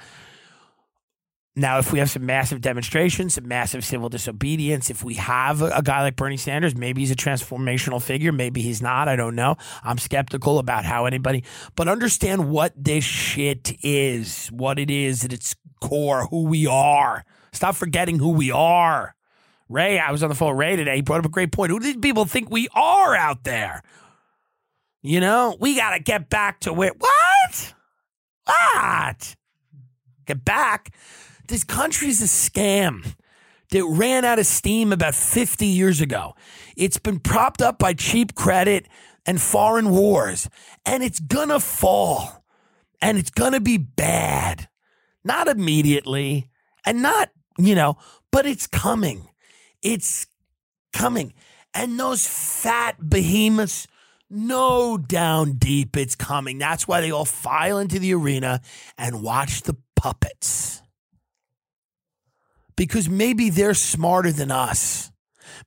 [1.56, 5.82] Now, if we have some massive demonstrations, some massive civil disobedience, if we have a,
[5.84, 9.10] guy like Bernie Sanders, maybe he's a transformational figure, maybe he's not.
[9.10, 9.58] I don't know.
[9.84, 11.44] I'm skeptical about how anybody,
[11.76, 17.26] but understand what this shit is, what it is at its core, who we are.
[17.52, 19.16] Stop forgetting who we are.
[19.68, 20.96] Ray, I was on the phone with Ray today.
[20.96, 21.72] He brought up a great point.
[21.72, 23.84] Who do these people think we are out there?
[25.02, 27.74] You know, we got to get back to where, what?
[28.46, 29.36] What?
[30.26, 30.94] Get back.
[31.48, 33.16] This country's a scam
[33.72, 36.36] that ran out of steam about 50 years ago.
[36.76, 38.88] It's been propped up by cheap credit
[39.26, 40.50] and foreign wars,
[40.86, 42.44] and it's gonna fall.
[43.02, 44.68] And it's gonna be bad.
[45.24, 46.50] Not immediately,
[46.86, 47.98] and not, you know,
[48.32, 49.30] but it's coming.
[49.82, 50.28] It's
[50.92, 51.34] coming.
[51.74, 53.88] And those fat behemoths
[54.30, 56.58] know down deep it's coming.
[56.58, 58.62] That's why they all file into the arena
[58.98, 60.82] and watch the puppets.
[62.76, 65.12] Because maybe they're smarter than us.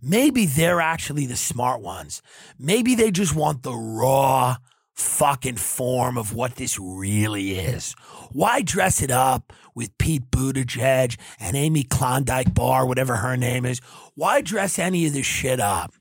[0.01, 2.23] Maybe they're actually the smart ones.
[2.59, 4.57] Maybe they just want the raw
[4.95, 7.95] fucking form of what this really is.
[8.31, 13.81] Why dress it up with Pete Buttigieg and Amy Klondike Bar, whatever her name is?
[14.15, 15.93] Why dress any of this shit up?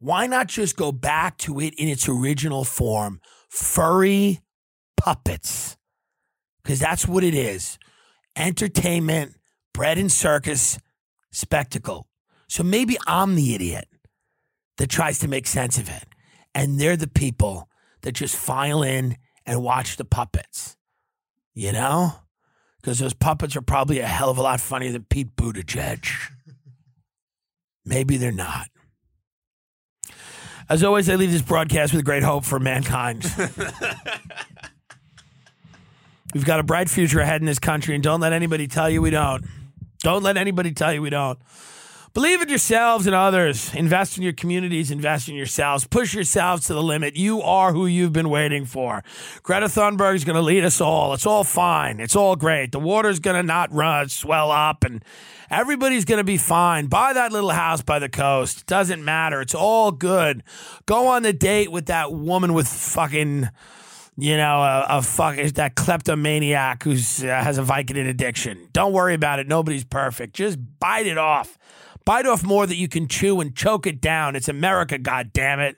[0.00, 3.20] Why not just go back to it in its original form?
[3.48, 4.40] Furry
[4.96, 5.76] puppets.
[6.62, 7.78] Because that's what it is
[8.36, 9.34] entertainment,
[9.74, 10.78] bread and circus,
[11.32, 12.06] spectacle.
[12.48, 13.88] So maybe I'm the idiot
[14.76, 16.04] that tries to make sense of it.
[16.54, 17.68] And they're the people
[18.02, 20.76] that just file in and watch the puppets.
[21.54, 22.12] You know?
[22.80, 26.08] Because those puppets are probably a hell of a lot funnier than Pete Buttigieg.
[27.84, 28.68] Maybe they're not.
[30.70, 33.24] As always, I leave this broadcast with great hope for mankind.
[36.34, 39.00] We've got a bright future ahead in this country, and don't let anybody tell you
[39.00, 39.46] we don't.
[40.00, 41.38] Don't let anybody tell you we don't.
[42.12, 43.72] Believe in yourselves and others.
[43.74, 44.90] Invest in your communities.
[44.90, 45.86] Invest in yourselves.
[45.86, 47.16] Push yourselves to the limit.
[47.16, 49.02] You are who you've been waiting for.
[49.42, 51.14] Greta Thunberg is going to lead us all.
[51.14, 52.00] It's all fine.
[52.00, 52.72] It's all great.
[52.72, 55.02] The water's going to not run, swell up, and
[55.50, 56.86] everybody's going to be fine.
[56.86, 58.66] Buy that little house by the coast.
[58.66, 59.40] Doesn't matter.
[59.40, 60.42] It's all good.
[60.86, 63.48] Go on the date with that woman with fucking
[64.20, 68.68] you know, a, a fuck that kleptomaniac who uh, has a Vicodin addiction.
[68.72, 69.46] Don't worry about it.
[69.46, 70.34] Nobody's perfect.
[70.34, 71.56] Just bite it off.
[72.04, 74.34] Bite off more that you can chew and choke it down.
[74.34, 75.76] It's America, God damn it!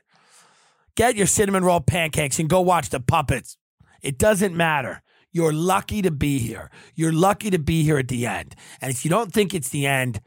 [0.94, 3.58] Get your cinnamon roll pancakes and go watch the puppets.
[4.00, 5.02] It doesn't matter.
[5.32, 6.70] You're lucky to be here.
[6.94, 8.56] You're lucky to be here at the end.
[8.80, 10.20] And if you don't think it's the end,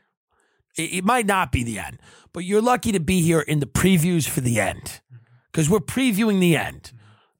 [0.78, 2.00] it, it might not be the end,
[2.32, 5.02] but you're lucky to be here in the previews for the end
[5.52, 6.92] because we're previewing the end.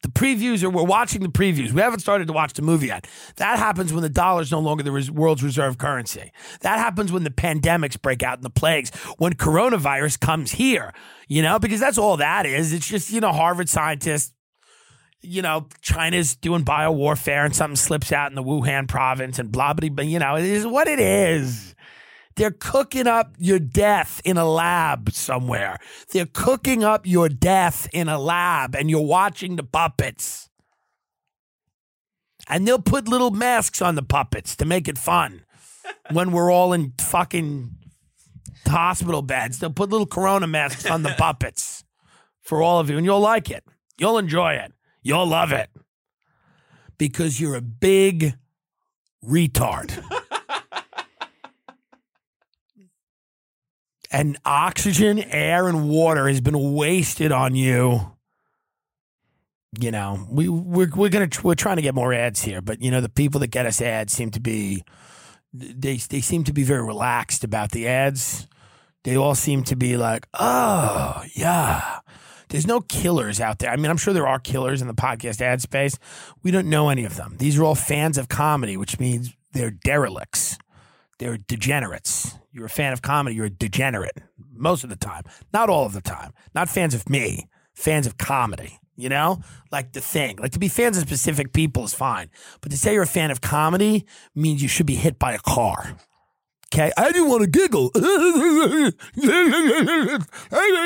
[0.04, 1.72] The previews are we're watching the previews.
[1.72, 3.08] We haven't started to watch the movie yet.
[3.38, 6.34] That happens when the dollar is no longer the res- world's reserve currency.
[6.60, 8.90] That happens when the pandemics break out and the plagues.
[9.18, 10.94] When coronavirus comes here,
[11.30, 12.74] you know, because that's all that is.
[12.74, 14.34] It's just you know Harvard scientists.
[15.24, 19.52] You know, China's doing bio warfare and something slips out in the Wuhan province and
[19.52, 19.90] blah blah.
[19.90, 21.76] But you know, it is what it is.
[22.36, 25.78] They're cooking up your death in a lab somewhere.
[26.12, 30.50] They're cooking up your death in a lab and you're watching the puppets.
[32.50, 35.46] And they'll put little masks on the puppets to make it fun
[36.12, 37.76] when we're all in fucking
[38.68, 39.60] hospital beds.
[39.60, 41.84] They'll put little corona masks on the puppets
[42.42, 43.64] for all of you, and you'll like it.
[43.98, 44.74] You'll enjoy it.
[45.04, 45.70] You'll love it
[46.98, 48.36] because you're a big
[49.24, 50.02] retard.
[54.12, 58.12] and oxygen, air, and water has been wasted on you.
[59.80, 62.92] You know, we we're we're gonna we're trying to get more ads here, but you
[62.92, 64.84] know the people that get us ads seem to be
[65.52, 68.48] they they seem to be very relaxed about the ads.
[69.04, 72.00] They all seem to be like, oh yeah.
[72.54, 73.72] There's no killers out there.
[73.72, 75.98] I mean, I'm sure there are killers in the podcast ad space.
[76.44, 77.34] We don't know any of them.
[77.40, 80.60] These are all fans of comedy, which means they're derelicts.
[81.18, 82.36] They're degenerates.
[82.52, 84.22] You're a fan of comedy, you're a degenerate
[84.54, 85.24] most of the time.
[85.52, 86.32] Not all of the time.
[86.54, 88.78] Not fans of me, fans of comedy.
[88.96, 92.30] You know, like the thing, like to be fans of specific people is fine,
[92.62, 94.06] but to say you're a fan of comedy
[94.36, 95.98] means you should be hit by a car.
[96.74, 97.92] Okay, I didn't want to giggle.
[97.96, 98.94] I'm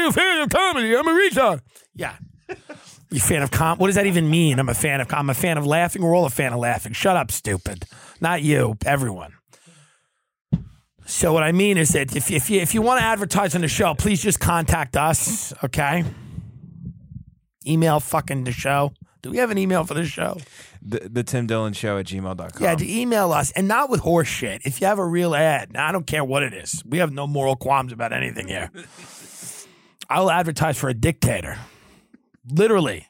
[0.09, 0.93] a fan of comedy.
[0.93, 1.61] I'm a retard.
[1.95, 2.17] Yeah,
[3.09, 3.77] you fan of com?
[3.77, 4.59] What does that even mean?
[4.59, 5.07] I'm a fan of.
[5.07, 6.01] Com- I'm a fan of laughing.
[6.01, 6.91] We're all a fan of laughing.
[6.91, 7.85] Shut up, stupid.
[8.19, 8.75] Not you.
[8.85, 9.31] Everyone.
[11.05, 13.61] So what I mean is that if if you if you want to advertise on
[13.61, 15.53] the show, please just contact us.
[15.63, 16.03] Okay.
[17.65, 18.91] Email fucking the show.
[19.21, 20.37] Do we have an email for the show?
[20.81, 22.61] The, the Tim Dillon Show at gmail.com.
[22.61, 24.61] Yeah, to email us and not with horse shit.
[24.63, 26.83] If you have a real ad, I don't care what it is.
[26.85, 28.71] We have no moral qualms about anything here.
[30.09, 31.57] I will advertise for a dictator.
[32.49, 33.07] Literally.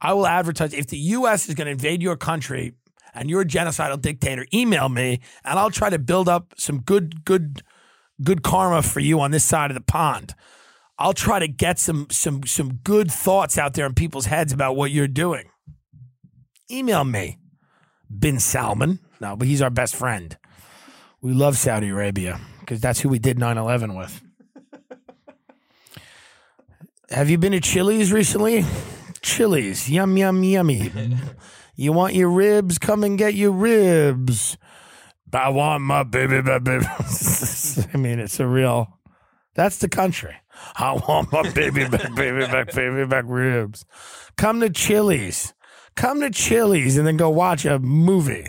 [0.00, 0.74] I will advertise.
[0.74, 1.48] If the U.S.
[1.48, 2.74] is going to invade your country
[3.14, 7.24] and you're a genocidal dictator, email me and I'll try to build up some good,
[7.24, 7.62] good,
[8.22, 10.34] good karma for you on this side of the pond.
[10.98, 14.76] I'll try to get some some some good thoughts out there in people's heads about
[14.76, 15.50] what you're doing.
[16.70, 17.38] Email me,
[18.16, 19.00] Bin Salman.
[19.20, 20.36] No, but he's our best friend.
[21.20, 24.22] We love Saudi Arabia because that's who we did 9/11 with.
[27.10, 28.64] Have you been to Chili's recently?
[29.20, 30.90] Chili's, yum yum yummy.
[31.76, 32.78] you want your ribs?
[32.78, 34.56] Come and get your ribs.
[35.32, 36.86] I want my baby baby.
[37.94, 38.98] I mean, it's a real.
[39.54, 40.36] That's the country.
[40.76, 43.84] I want my baby back, baby back, baby back ribs.
[44.36, 45.54] Come to Chili's.
[45.96, 48.48] Come to Chili's and then go watch a movie.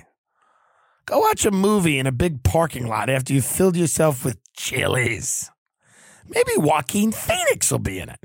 [1.06, 5.52] Go watch a movie in a big parking lot after you filled yourself with Chili's.
[6.28, 8.20] Maybe Joaquin Phoenix will be in it.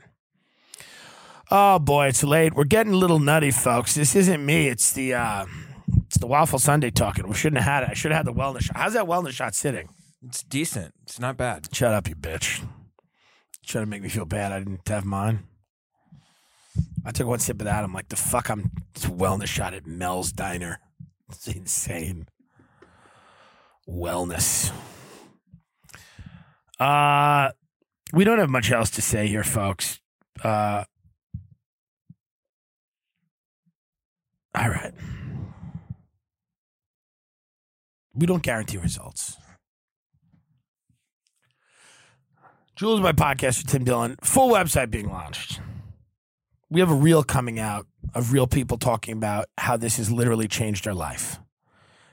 [1.50, 2.54] Oh boy, it's late.
[2.54, 3.94] We're getting a little nutty, folks.
[3.94, 4.68] This isn't me.
[4.68, 5.46] It's the uh,
[6.06, 7.28] it's the Waffle Sundae talking.
[7.28, 7.90] We shouldn't have had it.
[7.90, 8.76] I should have had the wellness shot.
[8.76, 9.88] How's that wellness shot sitting?
[10.22, 10.94] It's decent.
[11.02, 11.68] It's not bad.
[11.74, 12.64] Shut up, you bitch.
[13.70, 14.50] Trying to make me feel bad.
[14.50, 15.44] I didn't have mine.
[17.04, 17.84] I took one sip of that.
[17.84, 20.80] I'm like, the fuck, I'm wellness shot at Mel's Diner.
[21.30, 22.26] It's insane.
[23.88, 24.72] Wellness.
[26.80, 27.52] Uh,
[28.12, 30.00] we don't have much else to say here, folks.
[30.42, 30.82] Uh,
[34.52, 34.94] all right.
[38.14, 39.36] We don't guarantee results.
[42.80, 45.60] Jewels, my podcast with Tim Dillon, full website being launched.
[46.70, 50.48] We have a reel coming out of real people talking about how this has literally
[50.48, 51.38] changed their life.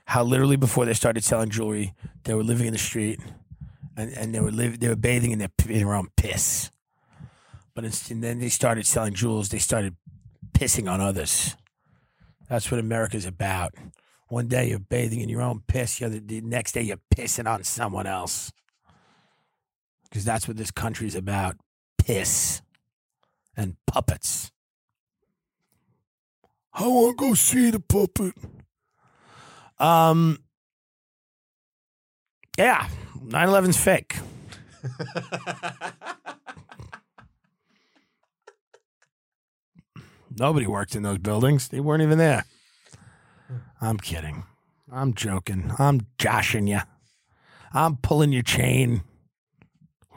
[0.04, 3.18] How literally before they started selling jewelry, they were living in the street
[3.96, 6.70] and, and they were live, they were bathing in their, in their own piss.
[7.74, 9.48] But and then they started selling jewels.
[9.48, 9.96] They started
[10.52, 11.56] pissing on others.
[12.46, 13.72] That's what America's about.
[14.28, 15.98] One day you're bathing in your own piss.
[15.98, 18.52] The, other, the next day you're pissing on someone else.
[20.08, 21.56] Because that's what this country's about.
[21.98, 22.62] Piss
[23.56, 24.50] and puppets.
[26.72, 28.34] I want to go see the puppet.
[29.78, 30.38] Um.
[32.56, 34.16] Yeah, 9/11's fake.
[40.36, 41.68] Nobody worked in those buildings.
[41.68, 42.44] They weren't even there.
[43.80, 44.44] I'm kidding.
[44.90, 45.72] I'm joking.
[45.78, 46.80] I'm joshing you.
[47.72, 49.02] I'm pulling your chain.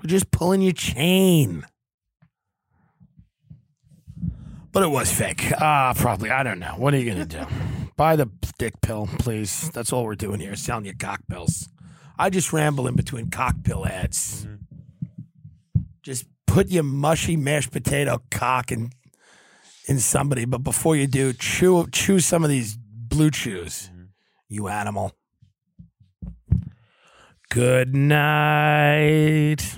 [0.02, 1.64] We're just pulling your chain.
[4.72, 5.52] But it was fake.
[5.60, 6.32] Ah, probably.
[6.32, 6.74] I don't know.
[6.78, 7.46] What are you going to do?
[7.98, 9.70] Buy the dick pill, please.
[9.72, 11.70] That's all we're doing here, selling you cock pills.
[12.18, 14.48] I just ramble in between cock pill ads.
[16.02, 18.90] Just put your mushy mashed potato cock in,
[19.88, 20.46] in somebody.
[20.46, 23.92] But before you do, chew, chew some of these blue chews,
[24.48, 25.12] you animal.
[27.50, 29.78] Good night.